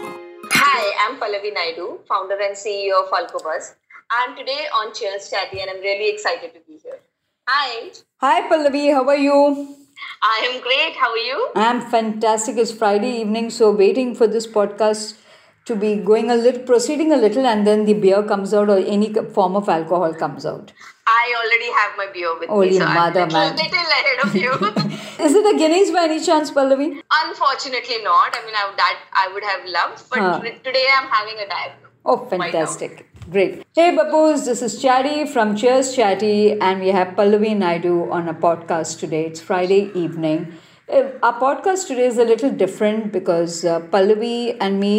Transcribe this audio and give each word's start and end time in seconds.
Hi, 0.00 0.92
I'm 1.04 1.18
Pallavi 1.18 1.52
Naidu, 1.52 2.00
founder 2.08 2.38
and 2.40 2.54
CEO 2.54 3.02
of 3.04 3.10
Alcobuzz. 3.10 3.74
I'm 4.10 4.36
today 4.36 4.66
on 4.74 4.94
Cheers 4.94 5.28
Chatty 5.30 5.60
and 5.60 5.70
I'm 5.70 5.80
really 5.80 6.10
excited 6.10 6.54
to 6.54 6.60
be 6.66 6.78
here. 6.82 6.98
Hi. 7.48 7.90
Hi 8.20 8.48
Pallavi, 8.48 8.92
how 8.92 9.06
are 9.08 9.16
you? 9.16 9.76
I 10.22 10.48
am 10.52 10.62
great. 10.62 10.94
How 10.94 11.10
are 11.10 11.16
you? 11.16 11.50
I'm 11.56 11.80
fantastic. 11.80 12.56
It's 12.56 12.70
Friday 12.70 13.20
evening, 13.20 13.50
so 13.50 13.72
waiting 13.72 14.14
for 14.14 14.28
this 14.28 14.46
podcast 14.46 15.18
to 15.64 15.74
be 15.74 15.96
going 15.96 16.30
a 16.30 16.36
little, 16.36 16.62
proceeding 16.62 17.12
a 17.12 17.16
little, 17.16 17.44
and 17.44 17.66
then 17.66 17.84
the 17.84 17.94
beer 17.94 18.22
comes 18.22 18.54
out 18.54 18.70
or 18.70 18.78
any 18.78 19.12
form 19.12 19.56
of 19.56 19.68
alcohol 19.68 20.14
comes 20.14 20.46
out. 20.46 20.72
I 21.10 21.24
already 21.40 21.70
have 21.80 21.96
my 21.96 22.06
beer 22.12 22.38
with 22.38 22.48
Holy 22.48 22.70
me, 22.70 22.78
so 22.78 22.86
mother, 22.86 23.20
I'm 23.22 23.30
a 23.30 23.32
man. 23.32 23.56
little, 23.56 23.70
little 23.70 23.92
ahead 23.98 24.18
of 24.24 24.34
you. 24.44 24.52
Is 25.26 25.34
it 25.34 25.54
a 25.54 25.58
Guinness 25.58 25.90
by 25.90 26.04
any 26.04 26.20
chance, 26.24 26.50
Pallavi? 26.50 26.88
Unfortunately, 27.10 28.02
not. 28.04 28.36
I 28.38 28.44
mean, 28.46 28.54
I, 28.54 28.72
that 28.76 28.98
I 29.12 29.28
would 29.32 29.42
have 29.52 29.64
loved, 29.66 30.02
but 30.10 30.18
Huh. 30.18 30.40
today 30.64 30.86
I'm 30.96 31.08
having 31.08 31.38
a 31.44 31.48
diet. 31.48 31.72
Oh, 32.04 32.18
fantastic. 32.26 33.06
Great. 33.30 33.64
Hey, 33.74 33.88
Babus, 33.96 34.44
this 34.46 34.62
is 34.62 34.80
Chatty 34.82 35.26
from 35.26 35.56
Cheers 35.56 35.94
Chatty, 35.96 36.58
and 36.60 36.80
we 36.80 36.88
have 36.88 37.08
Pallavi 37.16 37.56
Naidu 37.56 38.10
on 38.10 38.28
a 38.28 38.34
podcast 38.34 38.98
today. 39.00 39.24
It's 39.26 39.40
Friday 39.40 39.90
evening. 39.94 40.52
Uh, 40.90 41.02
Our 41.22 41.34
podcast 41.40 41.88
today 41.88 42.06
is 42.06 42.16
a 42.18 42.24
little 42.24 42.50
different 42.50 43.12
because 43.12 43.64
uh, 43.64 43.80
Pallavi 43.80 44.56
and 44.60 44.80
me 44.80 44.94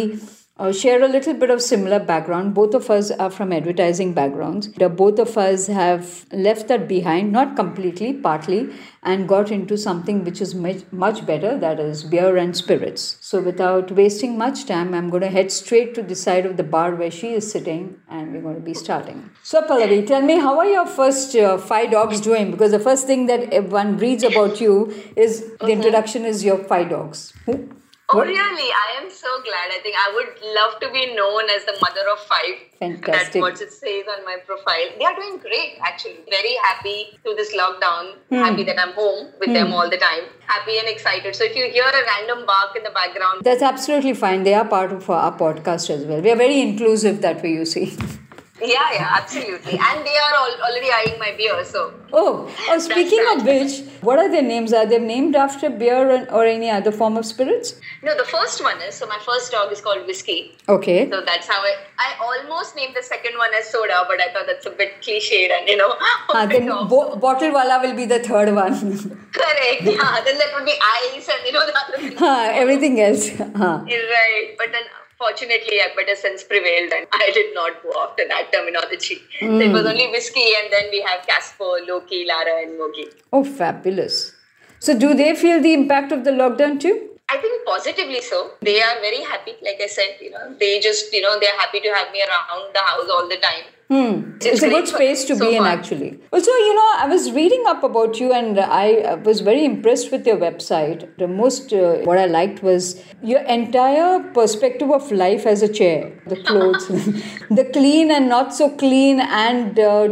uh, 0.60 0.72
share 0.72 1.02
a 1.02 1.08
little 1.08 1.32
bit 1.32 1.50
of 1.50 1.62
similar 1.62 1.98
background. 1.98 2.54
Both 2.54 2.74
of 2.74 2.90
us 2.90 3.10
are 3.10 3.30
from 3.30 3.52
advertising 3.52 4.12
backgrounds. 4.12 4.68
Both 4.68 5.18
of 5.18 5.38
us 5.38 5.66
have 5.68 6.26
left 6.32 6.68
that 6.68 6.86
behind, 6.86 7.32
not 7.32 7.56
completely, 7.56 8.12
partly, 8.12 8.68
and 9.02 9.26
got 9.26 9.50
into 9.50 9.78
something 9.78 10.22
which 10.22 10.42
is 10.42 10.54
much, 10.54 10.82
much 10.92 11.24
better 11.24 11.56
that 11.58 11.80
is 11.80 12.04
beer 12.04 12.36
and 12.36 12.54
spirits. 12.54 13.16
So, 13.20 13.40
without 13.40 13.90
wasting 13.90 14.36
much 14.36 14.66
time, 14.66 14.92
I'm 14.92 15.08
going 15.08 15.22
to 15.22 15.30
head 15.30 15.50
straight 15.50 15.94
to 15.94 16.02
the 16.02 16.14
side 16.14 16.44
of 16.44 16.58
the 16.58 16.62
bar 16.62 16.94
where 16.94 17.10
she 17.10 17.32
is 17.32 17.50
sitting 17.50 17.98
and 18.10 18.32
we're 18.32 18.42
going 18.42 18.56
to 18.56 18.60
be 18.60 18.74
starting. 18.74 19.30
So, 19.42 19.62
Pallavi, 19.62 20.06
tell 20.06 20.20
me, 20.20 20.38
how 20.38 20.58
are 20.58 20.66
your 20.66 20.86
first 20.86 21.34
uh, 21.34 21.56
five 21.56 21.90
dogs 21.90 22.20
doing? 22.20 22.50
Because 22.50 22.72
the 22.72 22.78
first 22.78 23.06
thing 23.06 23.26
that 23.26 23.70
one 23.70 23.96
reads 23.96 24.24
about 24.24 24.60
you 24.60 24.94
is 25.16 25.50
the 25.60 25.68
introduction 25.68 26.26
is 26.26 26.44
your 26.44 26.58
five 26.58 26.90
dogs. 26.90 27.32
Who? 27.46 27.79
Oh, 28.12 28.18
What? 28.18 28.26
really? 28.26 28.70
I 28.72 29.00
am 29.00 29.10
so 29.10 29.28
glad. 29.44 29.70
I 29.70 29.78
think 29.82 29.94
I 29.96 30.12
would 30.14 30.30
love 30.54 30.80
to 30.80 30.90
be 30.90 31.14
known 31.14 31.48
as 31.50 31.64
the 31.64 31.76
mother 31.80 32.04
of 32.12 32.18
five. 32.20 32.56
Fantastic. 32.78 33.12
That's 33.12 33.36
what 33.36 33.60
it 33.60 33.72
says 33.72 34.04
on 34.14 34.24
my 34.24 34.36
profile. 34.46 34.88
They 34.98 35.04
are 35.04 35.14
doing 35.14 35.38
great, 35.38 35.78
actually. 35.82 36.18
Very 36.28 36.54
happy 36.68 37.18
through 37.22 37.34
this 37.34 37.54
lockdown. 37.54 38.14
Hmm. 38.30 38.36
Happy 38.46 38.64
that 38.64 38.80
I'm 38.80 38.94
home 38.94 39.28
with 39.38 39.52
them 39.52 39.72
all 39.72 39.88
the 39.88 39.96
time. 39.98 40.24
Happy 40.46 40.78
and 40.78 40.88
excited. 40.88 41.36
So 41.36 41.44
if 41.44 41.54
you 41.54 41.70
hear 41.70 41.84
a 41.84 42.02
random 42.12 42.46
bark 42.46 42.76
in 42.76 42.82
the 42.82 42.90
background, 42.90 43.42
That's 43.44 43.62
absolutely 43.62 44.14
fine. 44.14 44.42
They 44.42 44.54
are 44.54 44.64
part 44.66 44.92
of 44.92 45.08
our 45.08 45.36
podcast 45.36 45.90
as 45.90 46.04
well. 46.04 46.20
We 46.20 46.30
are 46.30 46.36
very 46.36 46.60
inclusive 46.60 47.20
that 47.22 47.42
way, 47.42 47.52
you 47.52 47.64
see. 47.64 47.96
yeah, 48.62 48.92
yeah, 48.92 49.16
absolutely. 49.20 49.72
And 49.72 50.06
they 50.06 50.16
are 50.26 50.34
all 50.36 50.54
already 50.68 50.90
eyeing 50.92 51.18
my 51.18 51.32
beer. 51.36 51.64
So 51.64 51.92
Oh, 52.12 52.52
oh 52.68 52.78
speaking 52.78 53.24
of 53.32 53.44
which, 53.46 53.80
what 54.02 54.18
are 54.18 54.28
their 54.30 54.42
names? 54.42 54.72
Are 54.72 54.86
they 54.86 54.98
named 54.98 55.36
after 55.36 55.70
beer 55.70 56.26
or 56.30 56.44
any 56.44 56.70
other 56.70 56.92
form 56.92 57.16
of 57.16 57.24
spirits? 57.26 57.74
no, 58.02 58.16
the 58.16 58.24
first 58.24 58.62
one 58.62 58.80
is 58.82 58.94
so 58.94 59.06
my 59.06 59.18
first 59.24 59.52
dog 59.52 59.70
is 59.72 59.80
called 59.80 60.06
Whiskey. 60.06 60.56
Okay. 60.68 61.08
So 61.10 61.20
that's 61.24 61.46
how 61.46 61.60
I 61.62 61.74
I 61.98 62.08
almost 62.28 62.76
named 62.76 62.94
the 62.96 63.02
second 63.02 63.36
one 63.36 63.50
as 63.58 63.68
soda, 63.68 64.04
but 64.08 64.20
I 64.20 64.32
thought 64.32 64.46
that's 64.46 64.66
a 64.66 64.70
bit 64.70 65.00
cliched 65.02 65.50
and 65.58 65.68
you 65.68 65.76
know. 65.76 65.94
Ah, 66.34 66.46
then 66.46 66.66
bo- 66.94 67.16
bottle 67.16 67.52
wala 67.52 67.80
will 67.82 67.94
be 67.94 68.06
the 68.06 68.20
third 68.20 68.54
one. 68.54 68.74
Correct. 69.38 69.82
Yeah. 69.82 70.20
Then 70.24 70.38
that 70.38 70.50
would 70.54 70.64
be 70.64 70.76
ice 70.94 71.28
and 71.28 71.46
you 71.46 71.52
know 71.52 71.66
the 71.66 71.76
other 71.82 71.98
thing. 71.98 72.16
Ah, 72.30 72.48
Everything 72.64 73.00
else. 73.00 73.30
Ah. 73.54 73.82
Right. 73.86 74.54
But 74.58 74.72
then 74.72 74.82
fortunately 75.20 75.78
a 75.84 75.94
better 75.94 76.16
sense 76.16 76.42
prevailed 76.42 76.92
and 76.96 77.06
I 77.12 77.30
did 77.34 77.54
not 77.54 77.82
go 77.82 77.92
after 78.02 78.26
that 78.26 78.50
terminology. 78.52 79.20
So 79.38 79.60
it 79.60 79.70
was 79.70 79.82
hmm. 79.82 79.92
only 79.92 80.08
whiskey 80.08 80.48
and 80.58 80.72
then 80.72 80.90
we 80.90 81.02
have 81.02 81.26
Casper, 81.26 81.72
Loki, 81.86 82.24
Lara 82.26 82.62
and 82.62 82.80
Mogi. 82.80 83.12
Oh, 83.32 83.44
fabulous. 83.44 84.32
So, 84.78 84.98
do 84.98 85.12
they 85.12 85.34
feel 85.36 85.60
the 85.60 85.74
impact 85.74 86.10
of 86.10 86.24
the 86.24 86.30
lockdown 86.30 86.80
too? 86.80 87.10
I 87.28 87.36
think 87.36 87.66
positively 87.66 88.22
so. 88.22 88.52
They 88.62 88.80
are 88.80 88.94
very 89.00 89.22
happy. 89.22 89.52
Like 89.62 89.78
I 89.80 89.86
said, 89.86 90.16
you 90.20 90.30
know, 90.30 90.54
they 90.58 90.80
just, 90.80 91.12
you 91.12 91.20
know, 91.20 91.38
they're 91.38 91.58
happy 91.58 91.80
to 91.80 91.88
have 91.90 92.10
me 92.12 92.22
around 92.22 92.72
the 92.72 92.80
house 92.80 93.10
all 93.10 93.28
the 93.28 93.36
time. 93.36 93.64
Hmm. 93.90 94.34
It's, 94.36 94.46
It's 94.46 94.62
a 94.62 94.68
good 94.68 94.86
space 94.86 95.24
to 95.24 95.34
so 95.34 95.44
be 95.50 95.56
in, 95.56 95.64
far. 95.64 95.72
actually. 95.72 96.20
Also, 96.32 96.52
you 96.52 96.74
know, 96.76 96.90
I 96.98 97.06
was 97.08 97.32
reading 97.32 97.64
up 97.66 97.82
about 97.82 98.20
you 98.20 98.32
and 98.32 98.60
I 98.60 99.16
was 99.24 99.40
very 99.40 99.64
impressed 99.64 100.12
with 100.12 100.24
your 100.24 100.36
website. 100.36 101.08
The 101.18 101.26
most, 101.26 101.72
uh, 101.72 101.96
what 102.04 102.16
I 102.16 102.26
liked 102.26 102.62
was 102.62 103.02
your 103.20 103.40
entire 103.40 104.20
perspective 104.32 104.92
of 104.92 105.10
life 105.10 105.44
as 105.44 105.62
a 105.62 105.68
chair, 105.68 106.12
the 106.28 106.36
clothes, 106.36 106.86
the 107.50 107.68
clean 107.72 108.12
and 108.12 108.28
not 108.28 108.54
so 108.54 108.70
clean, 108.76 109.18
and 109.18 109.76
uh, 109.80 110.06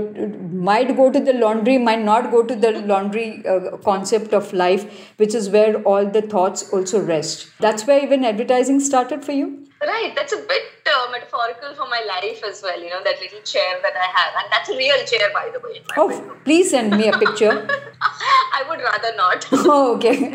might 0.70 0.96
go 0.96 1.12
to 1.12 1.20
the 1.20 1.34
laundry, 1.34 1.78
might 1.78 2.02
not 2.02 2.32
go 2.32 2.42
to 2.42 2.56
the 2.56 2.72
laundry 2.80 3.46
uh, 3.46 3.76
concept 3.78 4.34
of 4.34 4.52
life, 4.52 5.12
which 5.18 5.36
is 5.36 5.50
where 5.50 5.80
all 5.84 6.04
the 6.04 6.22
thoughts 6.22 6.68
also 6.72 7.00
rest. 7.00 7.46
That's 7.60 7.86
where 7.86 8.02
even 8.02 8.24
advertising 8.24 8.80
started 8.80 9.24
for 9.24 9.30
you? 9.30 9.67
Right, 9.80 10.12
that's 10.16 10.32
a 10.32 10.38
bit 10.38 10.62
uh, 10.92 11.08
metaphorical 11.12 11.72
for 11.76 11.86
my 11.88 12.02
life 12.06 12.42
as 12.44 12.62
well, 12.62 12.80
you 12.82 12.90
know, 12.90 13.00
that 13.04 13.20
little 13.20 13.40
chair 13.42 13.78
that 13.80 13.92
I 13.94 14.06
have. 14.18 14.32
And 14.42 14.52
that's 14.52 14.68
a 14.68 14.76
real 14.76 15.04
chair, 15.06 15.30
by 15.32 15.50
the 15.52 15.60
way, 15.60 15.82
Oh, 15.96 16.08
bedroom. 16.08 16.36
please 16.44 16.70
send 16.70 16.96
me 16.96 17.06
a 17.08 17.16
picture. 17.16 17.66
I 18.00 18.64
would 18.68 18.80
rather 18.80 19.14
not. 19.16 19.46
Oh, 19.52 19.94
okay. 19.96 20.32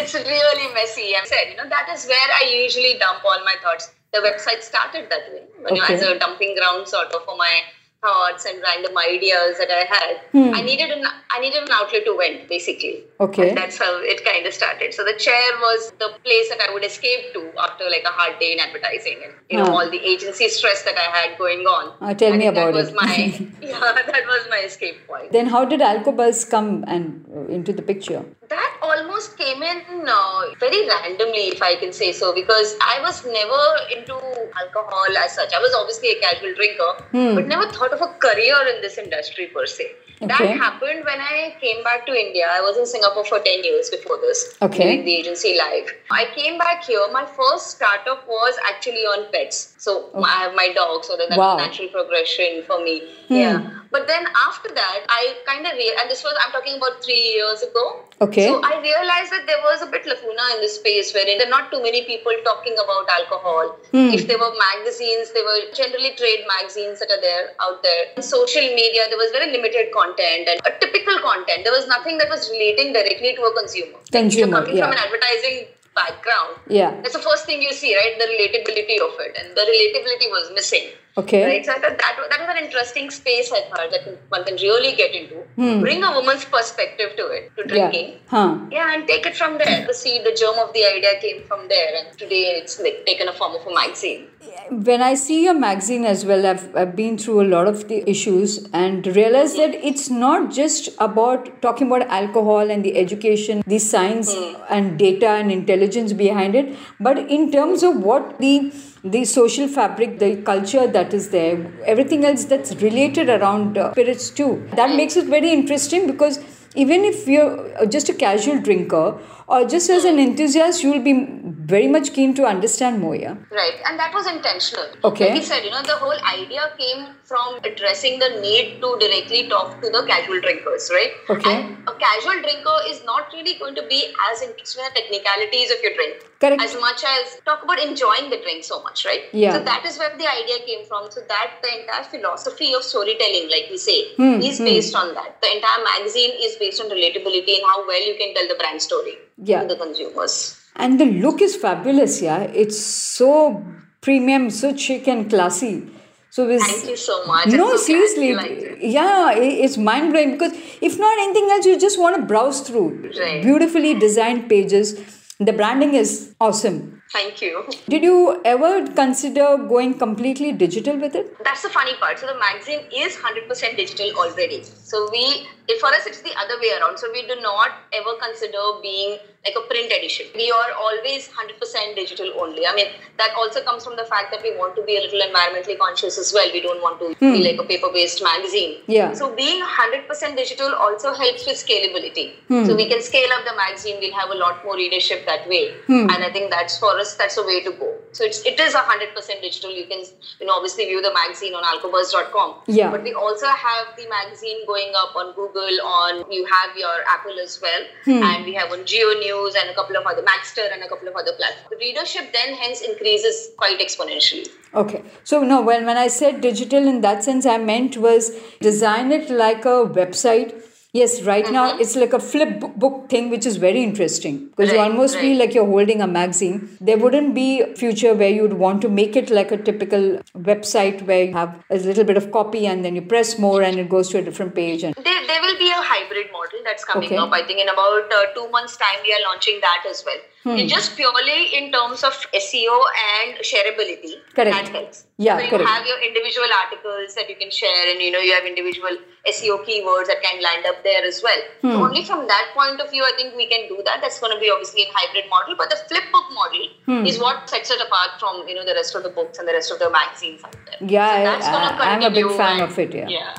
it's 0.00 0.14
really 0.14 0.74
messy. 0.74 1.14
I 1.14 1.22
said, 1.24 1.50
you 1.50 1.56
know, 1.56 1.68
that 1.68 1.88
is 1.94 2.06
where 2.06 2.28
I 2.40 2.50
usually 2.64 2.94
dump 2.98 3.24
all 3.24 3.38
my 3.44 3.54
thoughts. 3.62 3.92
The 4.12 4.18
website 4.18 4.62
started 4.62 5.10
that 5.10 5.30
way, 5.32 5.42
you 5.70 5.76
know, 5.76 5.82
Okay. 5.84 5.94
as 5.94 6.02
a 6.02 6.18
dumping 6.18 6.56
ground 6.56 6.88
sort 6.88 7.06
of 7.12 7.24
for 7.24 7.36
my 7.36 7.60
thoughts 8.02 8.44
and 8.44 8.60
random 8.62 8.96
ideas 8.98 9.58
that 9.58 9.70
I 9.70 9.84
had. 9.92 10.16
Hmm. 10.32 10.54
I 10.54 10.62
needed 10.62 10.90
an 10.90 11.04
I 11.30 11.40
needed 11.40 11.62
an 11.64 11.68
outlet 11.72 12.04
to 12.04 12.16
vent, 12.18 12.48
basically. 12.48 13.04
Okay. 13.20 13.48
And 13.50 13.58
that's 13.58 13.78
how 13.78 13.98
it 14.02 14.24
kind 14.24 14.46
of 14.46 14.52
started. 14.54 14.94
So 14.94 15.04
the 15.04 15.14
chair 15.14 15.48
was 15.60 15.92
the 15.98 16.10
place 16.24 16.48
that 16.50 16.60
I 16.66 16.72
would 16.72 16.84
escape 16.84 17.32
to 17.34 17.50
after 17.58 17.84
like 17.84 18.04
a 18.04 18.10
hard 18.10 18.38
day 18.38 18.52
in 18.52 18.60
advertising 18.60 19.18
and 19.24 19.32
you 19.50 19.58
know 19.58 19.64
Huh. 19.66 19.72
all 19.76 19.90
the 19.90 19.98
agency 20.12 20.48
stress 20.48 20.82
that 20.84 20.96
I 20.96 21.08
had 21.16 21.38
going 21.38 21.60
on. 21.66 21.94
Ah, 22.00 22.12
tell 22.12 22.32
I 22.32 22.36
me 22.36 22.46
about 22.46 22.72
that 22.72 22.74
was 22.74 22.88
it. 22.90 22.94
My, 22.94 23.14
yeah, 23.62 23.80
that 24.12 24.24
was 24.34 24.46
my 24.50 24.58
escape 24.58 25.06
point. 25.06 25.32
Then 25.32 25.46
how 25.46 25.64
did 25.64 25.80
Alcobuzz 25.80 26.48
come 26.48 26.84
and 26.86 27.24
uh, 27.34 27.46
into 27.58 27.72
the 27.72 27.82
picture? 27.82 28.24
That 28.48 28.76
almost 29.16 29.38
came 29.38 29.62
in 29.62 30.04
uh, 30.06 30.42
very 30.60 30.86
randomly, 30.86 31.48
if 31.48 31.62
I 31.62 31.74
can 31.76 31.92
say 31.92 32.12
so, 32.12 32.34
because 32.34 32.76
I 32.82 33.00
was 33.00 33.24
never 33.24 33.62
into 33.96 34.14
alcohol 34.62 35.16
as 35.24 35.34
such. 35.34 35.52
I 35.54 35.58
was 35.58 35.74
obviously 35.78 36.10
a 36.10 36.20
casual 36.20 36.54
drinker, 36.54 37.34
but 37.34 37.46
never 37.48 37.66
thought 37.72 37.92
of 37.92 38.00
a 38.02 38.08
career 38.18 38.56
in 38.74 38.82
this 38.82 38.98
industry 38.98 39.46
per 39.54 39.64
se. 39.66 39.86
That 40.20 40.40
happened 40.40 41.04
when 41.04 41.20
I 41.20 41.56
came 41.60 41.82
back 41.84 42.06
to 42.06 42.12
India. 42.18 42.46
I 42.50 42.60
was 42.62 42.78
in 42.78 42.86
Singapore 42.86 43.24
for 43.26 43.38
10 43.38 43.64
years 43.64 43.90
before 43.90 44.16
this, 44.18 44.56
Okay. 44.62 45.02
the 45.02 45.14
agency 45.14 45.56
live. 45.58 45.90
I 46.10 46.24
came 46.34 46.56
back 46.56 46.84
here. 46.84 47.00
My 47.12 47.26
first 47.26 47.72
startup 47.76 48.26
was 48.26 48.54
actually 48.66 49.04
on 49.14 49.30
pets. 49.32 49.74
So 49.78 50.08
I 50.14 50.30
have 50.44 50.54
my 50.54 50.72
dog, 50.74 51.04
so 51.04 51.16
that, 51.18 51.28
that 51.30 51.38
Wow. 51.38 51.56
was 51.56 51.66
natural 51.66 51.88
progression 51.88 52.62
for 52.66 52.82
me. 52.82 53.02
Yeah. 53.28 53.68
But 53.90 54.06
then 54.06 54.24
after 54.48 54.70
that, 54.74 55.04
I 55.08 55.36
kind 55.46 55.66
of, 55.66 55.72
re- 55.72 55.96
and 56.00 56.10
this 56.10 56.22
was, 56.24 56.34
I'm 56.42 56.50
talking 56.52 56.76
about 56.78 57.04
three 57.04 57.20
years 57.36 57.62
ago. 57.62 57.84
Okay. 58.20 58.48
So 58.48 58.60
I 58.64 58.80
realized 58.80 59.30
that 59.30 59.44
there 59.44 59.60
was 59.60 59.82
a 59.82 59.86
bit 59.86 60.06
lacuna 60.06 60.56
in 60.56 60.60
this 60.64 60.76
space 60.76 61.12
wherein 61.12 61.36
there 61.36 61.46
are 61.46 61.50
not 61.50 61.70
too 61.70 61.82
many 61.82 62.04
people 62.04 62.32
talking 62.44 62.72
about 62.72 63.04
alcohol. 63.12 63.76
Hmm. 63.92 64.16
If 64.16 64.26
there 64.26 64.38
were 64.38 64.52
magazines, 64.56 65.32
there 65.36 65.44
were 65.44 65.68
generally 65.76 66.16
trade 66.16 66.48
magazines 66.48 67.00
that 67.00 67.12
are 67.12 67.20
there 67.20 67.52
out 67.60 67.82
there. 67.82 68.16
In 68.16 68.22
social 68.22 68.64
media, 68.72 69.04
there 69.12 69.20
was 69.20 69.30
very 69.32 69.52
limited 69.52 69.92
content 69.92 70.48
and 70.48 70.60
a 70.64 70.72
typical 70.80 71.20
content. 71.20 71.68
There 71.68 71.76
was 71.76 71.86
nothing 71.88 72.16
that 72.18 72.30
was 72.30 72.48
relating 72.48 72.94
directly 72.94 73.36
to 73.36 73.42
a 73.42 73.52
consumer. 73.52 74.00
Consumer, 74.10 74.48
you're 74.48 74.64
coming 74.64 74.76
yeah. 74.80 74.88
from 74.88 74.92
an 74.96 75.02
advertising 75.04 75.76
background, 75.96 76.60
Yeah. 76.68 76.92
that's 77.00 77.16
the 77.16 77.24
first 77.24 77.46
thing 77.46 77.62
you 77.62 77.72
see, 77.72 77.96
right? 77.96 78.16
The 78.18 78.28
relatability 78.32 78.96
of 79.00 79.16
it, 79.26 79.36
and 79.40 79.56
the 79.56 79.64
relatability 79.64 80.28
was 80.30 80.52
missing. 80.54 80.92
Okay. 81.18 81.44
Right, 81.46 81.64
so 81.64 81.72
I 81.72 81.76
thought 81.76 81.98
that 81.98 82.28
that 82.30 82.40
was 82.40 82.56
an 82.56 82.62
interesting 82.62 83.10
space. 83.10 83.50
I 83.50 83.62
thought 83.70 83.90
that 83.90 84.18
one 84.28 84.44
can 84.44 84.56
really 84.56 84.94
get 84.94 85.14
into, 85.14 85.36
bring 85.80 86.04
a 86.04 86.10
woman's 86.12 86.44
perspective 86.44 87.16
to 87.16 87.26
it, 87.36 87.52
to 87.56 87.62
Hmm. 87.62 87.74
Yeah. 87.74 87.90
drinking, 87.90 88.18
Huh. 88.28 88.58
yeah, 88.70 88.92
and 88.94 89.06
take 89.08 89.24
it 89.24 89.34
from 89.34 89.56
there. 89.56 89.86
The 89.86 89.94
seed, 89.94 90.24
the 90.24 90.34
germ 90.40 90.58
of 90.58 90.74
the 90.74 90.84
idea 90.84 91.12
came 91.22 91.42
from 91.48 91.68
there, 91.68 91.88
and 92.00 92.18
today 92.18 92.42
it's 92.58 92.78
like 92.78 93.06
taken 93.06 93.28
a 93.28 93.32
form 93.32 93.54
of 93.54 93.66
a 93.66 93.74
magazine. 93.74 94.26
When 94.70 95.00
I 95.02 95.14
see 95.14 95.44
your 95.44 95.54
magazine 95.54 96.04
as 96.04 96.24
well, 96.26 96.44
I've, 96.46 96.64
I've 96.76 96.94
been 96.96 97.16
through 97.18 97.40
a 97.40 97.48
lot 97.54 97.66
of 97.66 97.88
the 97.88 97.98
issues 98.10 98.68
and 98.72 99.06
realized 99.16 99.56
that 99.58 99.74
it's 99.90 100.10
not 100.10 100.50
just 100.52 100.90
about 100.98 101.62
talking 101.62 101.86
about 101.86 102.02
alcohol 102.08 102.70
and 102.70 102.84
the 102.84 102.96
education, 102.98 103.62
the 103.66 103.78
science 103.78 104.34
and 104.68 104.98
data 104.98 105.28
and 105.28 105.50
intelligence 105.50 106.12
behind 106.12 106.54
it, 106.54 106.76
but 107.00 107.18
in 107.18 107.50
terms 107.50 107.82
of 107.82 107.96
what 107.98 108.38
the 108.38 108.72
the 109.10 109.24
social 109.24 109.68
fabric, 109.68 110.18
the 110.18 110.36
culture 110.42 110.86
that 110.86 111.14
is 111.14 111.30
there, 111.30 111.72
everything 111.84 112.24
else 112.24 112.44
that's 112.44 112.74
related 112.76 113.28
around 113.28 113.78
uh, 113.78 113.92
spirits 113.92 114.30
too. 114.30 114.66
That 114.74 114.96
makes 114.96 115.16
it 115.16 115.26
very 115.26 115.52
interesting 115.52 116.06
because 116.06 116.40
even 116.74 117.04
if 117.04 117.26
you're 117.26 117.76
uh, 117.78 117.86
just 117.86 118.08
a 118.08 118.14
casual 118.14 118.60
drinker 118.60 119.18
or 119.48 119.64
just 119.64 119.88
as 119.88 120.04
an 120.04 120.18
enthusiast, 120.18 120.82
you 120.82 120.92
will 120.92 121.02
be 121.02 121.28
very 121.42 121.88
much 121.88 122.12
keen 122.12 122.34
to 122.34 122.44
understand 122.44 123.00
more. 123.00 123.14
Yeah. 123.16 123.36
Right, 123.50 123.80
and 123.86 123.98
that 123.98 124.12
was 124.12 124.26
intentional. 124.26 124.86
Okay. 125.04 125.30
Like 125.30 125.36
you 125.36 125.42
said, 125.42 125.64
you 125.64 125.70
know, 125.70 125.82
the 125.82 125.96
whole 125.96 126.18
idea 126.34 126.72
came 126.78 127.14
from 127.24 127.58
addressing 127.64 128.18
the 128.18 128.40
need 128.40 128.80
to 128.80 128.96
directly 129.00 129.48
talk 129.48 129.80
to 129.82 129.90
the 129.90 130.04
casual 130.06 130.40
drinkers, 130.40 130.90
right? 130.92 131.12
Okay. 131.30 131.54
And 131.54 131.88
a 131.88 131.94
casual 131.94 132.40
drinker 132.42 132.78
is 132.88 133.04
not 133.04 133.32
really 133.32 133.58
going 133.58 133.74
to 133.76 133.86
be 133.88 134.12
as 134.30 134.42
interested 134.42 134.80
in 134.80 134.94
the 134.94 135.00
technicalities 135.00 135.70
of 135.70 135.78
your 135.82 135.94
drink. 135.94 136.24
Correct. 136.38 136.60
As 136.62 136.74
much 136.78 137.02
as 137.02 137.40
talk 137.46 137.64
about 137.64 137.78
enjoying 137.78 138.28
the 138.28 138.36
drink 138.42 138.62
so 138.64 138.82
much, 138.82 139.04
right? 139.06 139.22
Yeah. 139.32 139.52
So 139.54 139.64
that 139.64 139.86
is 139.86 139.98
where 139.98 140.10
the 140.16 140.26
idea 140.30 140.58
came 140.66 140.84
from. 140.84 141.10
So 141.10 141.20
that 141.28 141.50
the 141.62 141.80
entire 141.80 142.04
philosophy 142.04 142.74
of 142.74 142.82
storytelling, 142.82 143.48
like 143.50 143.68
we 143.70 143.78
say, 143.78 144.14
Hmm, 144.16 144.40
is 144.42 144.58
based 144.58 144.94
on 144.94 145.14
that. 145.14 145.40
The 145.40 145.50
entire 145.56 145.82
magazine 145.84 146.32
is 146.40 146.56
based 146.56 146.80
on 146.82 146.90
relatability 146.90 147.56
and 147.56 147.64
how 147.64 147.86
well 147.86 148.06
you 148.06 148.16
can 148.18 148.34
tell 148.34 148.46
the 148.48 148.54
brand 148.56 148.82
story 148.82 149.16
Yeah. 149.42 149.62
to 149.62 149.68
the 149.68 149.76
consumers. 149.76 150.60
And 150.76 151.00
the 151.00 151.06
look 151.06 151.40
is 151.40 151.56
fabulous, 151.56 152.20
yeah. 152.20 152.42
It's 152.42 152.78
so 152.78 153.64
premium, 154.02 154.50
so 154.50 154.76
chic 154.76 155.08
and 155.08 155.30
classy. 155.30 155.88
So 156.30 156.46
it's, 156.50 156.66
Thank 156.70 156.90
you 156.90 156.96
so 156.98 157.24
much. 157.26 157.46
No, 157.48 157.70
so 157.70 157.76
seriously, 157.78 158.30
it. 158.32 158.78
yeah, 158.82 159.32
it's 159.34 159.78
mind 159.78 160.12
blowing 160.12 160.32
because 160.32 160.52
if 160.82 160.98
not 160.98 161.16
anything 161.18 161.48
else, 161.50 161.64
you 161.64 161.78
just 161.80 161.98
want 161.98 162.16
to 162.16 162.20
browse 162.22 162.60
through 162.60 163.10
Right. 163.18 163.42
beautifully 163.42 163.94
designed 163.94 164.50
pages. 164.50 165.00
The 165.38 165.52
branding 165.52 165.94
is 165.94 166.34
awesome. 166.40 167.02
Thank 167.16 167.40
you. 167.40 167.64
Did 167.88 168.02
you 168.02 168.42
ever 168.44 168.86
consider 168.92 169.56
going 169.68 169.94
completely 169.98 170.52
digital 170.52 170.98
with 170.98 171.14
it? 171.14 171.42
That's 171.42 171.62
the 171.62 171.70
funny 171.70 171.94
part. 171.94 172.18
So 172.18 172.26
the 172.26 172.38
magazine 172.38 172.80
is 172.94 173.16
100% 173.16 173.76
digital 173.76 174.10
already. 174.18 174.62
So 174.64 175.08
we, 175.10 175.48
for 175.80 175.88
us, 175.94 176.04
it's 176.06 176.20
the 176.20 176.34
other 176.42 176.60
way 176.60 176.72
around. 176.78 176.98
So 176.98 177.10
we 177.10 177.26
do 177.26 177.40
not 177.40 177.70
ever 177.94 178.12
consider 178.20 178.60
being 178.82 179.18
like 179.46 179.56
a 179.56 179.66
print 179.68 179.92
edition. 179.92 180.26
We 180.34 180.50
are 180.50 180.72
always 180.76 181.28
100% 181.28 181.94
digital 181.94 182.32
only. 182.40 182.66
I 182.66 182.74
mean, 182.74 182.88
that 183.18 183.32
also 183.38 183.62
comes 183.62 183.84
from 183.84 183.96
the 183.96 184.04
fact 184.04 184.32
that 184.32 184.42
we 184.42 184.56
want 184.56 184.74
to 184.76 184.82
be 184.82 184.96
a 184.96 185.00
little 185.00 185.20
environmentally 185.20 185.78
conscious 185.78 186.18
as 186.18 186.32
well. 186.34 186.48
We 186.52 186.60
don't 186.60 186.82
want 186.82 186.98
to 187.00 187.08
be 187.20 187.36
hmm. 187.36 187.42
like 187.42 187.58
a 187.58 187.64
paper-based 187.64 188.22
magazine. 188.22 188.78
Yeah. 188.86 189.12
So 189.14 189.34
being 189.34 189.62
100% 189.62 190.36
digital 190.36 190.74
also 190.74 191.14
helps 191.14 191.46
with 191.46 191.56
scalability. 191.56 192.34
Hmm. 192.48 192.64
So 192.64 192.74
we 192.74 192.88
can 192.88 193.00
scale 193.02 193.30
up 193.38 193.44
the 193.44 193.56
magazine. 193.56 193.96
We'll 194.00 194.14
have 194.14 194.30
a 194.30 194.34
lot 194.34 194.64
more 194.64 194.74
readership 194.74 195.26
that 195.26 195.48
way. 195.48 195.74
Hmm. 195.86 196.10
And 196.10 196.24
I 196.24 196.30
think 196.32 196.50
that's 196.50 196.78
for 196.78 196.98
us, 196.98 197.05
that's 197.14 197.36
the 197.36 197.44
way 197.44 197.62
to 197.62 197.72
go. 197.72 197.94
So 198.12 198.24
it's, 198.24 198.44
it 198.44 198.58
is 198.58 198.74
100% 198.74 199.14
digital. 199.40 199.70
You 199.70 199.86
can, 199.86 200.02
you 200.40 200.46
know, 200.46 200.54
obviously 200.54 200.86
view 200.86 201.02
the 201.02 201.12
magazine 201.12 201.54
on 201.54 201.62
alcobuzz.com. 201.62 202.62
Yeah. 202.66 202.90
But 202.90 203.02
we 203.02 203.14
also 203.14 203.46
have 203.46 203.96
the 203.96 204.08
magazine 204.08 204.66
going 204.66 204.92
up 204.96 205.14
on 205.14 205.34
Google, 205.34 205.80
on 205.84 206.30
you 206.30 206.46
have 206.46 206.76
your 206.76 206.96
Apple 207.08 207.38
as 207.42 207.60
well. 207.60 207.82
Hmm. 208.04 208.22
And 208.22 208.44
we 208.44 208.54
have 208.54 208.72
on 208.72 208.80
JioNews 208.80 209.54
and 209.60 209.70
a 209.70 209.74
couple 209.74 209.96
of 209.96 210.06
other, 210.06 210.22
Magzter 210.22 210.72
and 210.72 210.82
a 210.82 210.88
couple 210.88 211.08
of 211.08 211.14
other 211.14 211.32
platforms. 211.36 211.68
The 211.70 211.76
readership 211.76 212.32
then 212.32 212.54
hence 212.54 212.80
increases 212.80 213.50
quite 213.56 213.78
exponentially. 213.78 214.48
Okay. 214.74 215.02
So 215.24 215.42
no, 215.42 215.62
when 215.62 215.86
when 215.86 215.96
I 215.96 216.08
said 216.08 216.40
digital 216.40 216.86
in 216.86 217.00
that 217.02 217.24
sense, 217.24 217.46
I 217.46 217.58
meant 217.58 217.96
was 217.96 218.30
design 218.60 219.12
it 219.12 219.30
like 219.30 219.64
a 219.64 219.84
website. 220.00 220.62
Yes, 220.96 221.14
right 221.22 221.50
now 221.56 221.64
it's 221.84 221.94
like 222.02 222.12
a 222.12 222.18
flip 222.18 222.60
book 222.84 223.08
thing, 223.10 223.28
which 223.30 223.46
is 223.50 223.56
very 223.56 223.82
interesting 223.82 224.36
because 224.48 224.72
you 224.72 224.78
Right, 224.78 224.90
almost 224.90 225.18
feel 225.18 225.38
like 225.38 225.54
you're 225.54 225.66
holding 225.66 226.00
a 226.00 226.06
magazine. 226.06 226.60
There 226.80 226.98
wouldn't 226.98 227.34
be 227.34 227.48
a 227.60 227.66
future 227.82 228.14
where 228.14 228.28
you 228.36 228.42
would 228.42 228.58
want 228.64 228.82
to 228.82 228.88
make 228.88 229.16
it 229.16 229.30
like 229.38 229.52
a 229.52 229.58
typical 229.68 230.06
website 230.50 231.02
where 231.10 231.24
you 231.24 231.34
have 231.34 231.58
a 231.70 231.76
little 231.88 232.04
bit 232.04 232.16
of 232.16 232.30
copy 232.30 232.66
and 232.66 232.84
then 232.84 232.94
you 233.00 233.02
press 233.02 233.38
more 233.38 233.62
and 233.62 233.78
it 233.84 233.88
goes 233.88 234.08
to 234.10 234.18
a 234.18 234.22
different 234.22 234.54
page. 234.54 234.82
And 234.84 234.94
There, 235.10 235.26
there 235.26 235.42
will 235.42 235.58
be 235.58 235.70
a 235.70 235.82
hybrid 235.92 236.32
model 236.32 236.60
that's 236.64 236.84
coming 236.84 237.08
Okay. 237.12 237.16
up. 237.16 237.32
I 237.32 237.42
think 237.46 237.60
in 237.60 237.68
about 237.68 238.12
uh, 238.20 238.24
two 238.38 238.48
months' 238.50 238.76
time, 238.76 238.98
we 239.04 239.12
are 239.12 239.22
launching 239.28 239.60
that 239.68 239.84
as 239.90 240.02
well. 240.06 240.22
Hmm. 240.46 240.66
Just 240.70 240.94
purely 240.94 241.56
in 241.58 241.72
terms 241.72 242.04
of 242.04 242.12
SEO 242.32 242.74
and 243.18 243.34
shareability. 243.50 244.12
Correct. 244.32 244.54
That 244.56 244.68
helps. 244.68 244.98
Yeah, 245.18 245.38
so 245.38 245.42
you 245.44 245.50
correct. 245.50 245.68
have 245.68 245.84
your 245.86 245.98
individual 246.08 246.46
articles 246.62 247.16
that 247.16 247.28
you 247.28 247.34
can 247.34 247.50
share, 247.50 247.90
and 247.90 248.00
you 248.00 248.12
know 248.12 248.20
you 248.20 248.32
have 248.32 248.44
individual 248.44 248.94
SEO 249.32 249.56
keywords 249.66 250.06
that 250.12 250.22
can 250.22 250.40
land 250.40 250.64
up 250.70 250.84
there 250.84 251.02
as 251.04 251.20
well. 251.24 251.42
Hmm. 251.62 251.72
So 251.72 251.84
only 251.86 252.04
from 252.04 252.28
that 252.28 252.46
point 252.54 252.80
of 252.80 252.90
view, 252.90 253.02
I 253.02 253.12
think 253.16 253.34
we 253.34 253.48
can 253.48 253.66
do 253.72 253.80
that. 253.86 253.98
That's 254.02 254.20
going 254.20 254.32
to 254.36 254.38
be 254.38 254.48
obviously 254.54 254.82
in 254.82 254.88
hybrid 254.94 255.28
model, 255.28 255.56
but 255.58 255.68
the 255.70 255.80
flip 255.88 256.04
book 256.12 256.28
model 256.32 256.68
Hmm. 256.86 257.04
is 257.06 257.18
what 257.18 257.50
sets 257.50 257.72
it 257.72 257.80
apart 257.88 258.20
from 258.20 258.46
you 258.46 258.54
know 258.54 258.64
the 258.64 258.74
rest 258.74 258.94
of 258.94 259.02
the 259.02 259.10
books 259.18 259.40
and 259.40 259.48
the 259.48 259.52
rest 259.58 259.72
of 259.72 259.80
the 259.80 259.90
magazines 259.90 260.44
out 260.44 260.54
there. 260.66 260.78
Yeah, 260.96 261.10
so 261.16 261.24
that's 261.24 261.46
gonna 261.48 261.82
I- 261.82 261.90
I'm 261.96 262.02
a 262.02 262.10
big 262.10 262.30
fan 262.42 262.60
and- 262.60 262.70
of 262.70 262.78
it, 262.78 262.94
yeah. 262.94 263.08
Yeah. 263.08 263.34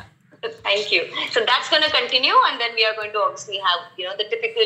Thank 0.64 0.92
you. 0.92 1.04
So 1.32 1.44
that's 1.46 1.70
going 1.70 1.84
to 1.84 1.92
continue, 1.92 2.34
and 2.50 2.60
then 2.60 2.72
we 2.76 2.86
are 2.86 2.96
going 2.96 3.12
to 3.14 3.20
obviously 3.20 3.58
have, 3.58 3.82
you 3.98 4.06
know, 4.06 4.14
the 4.18 4.26
typical. 4.26 4.64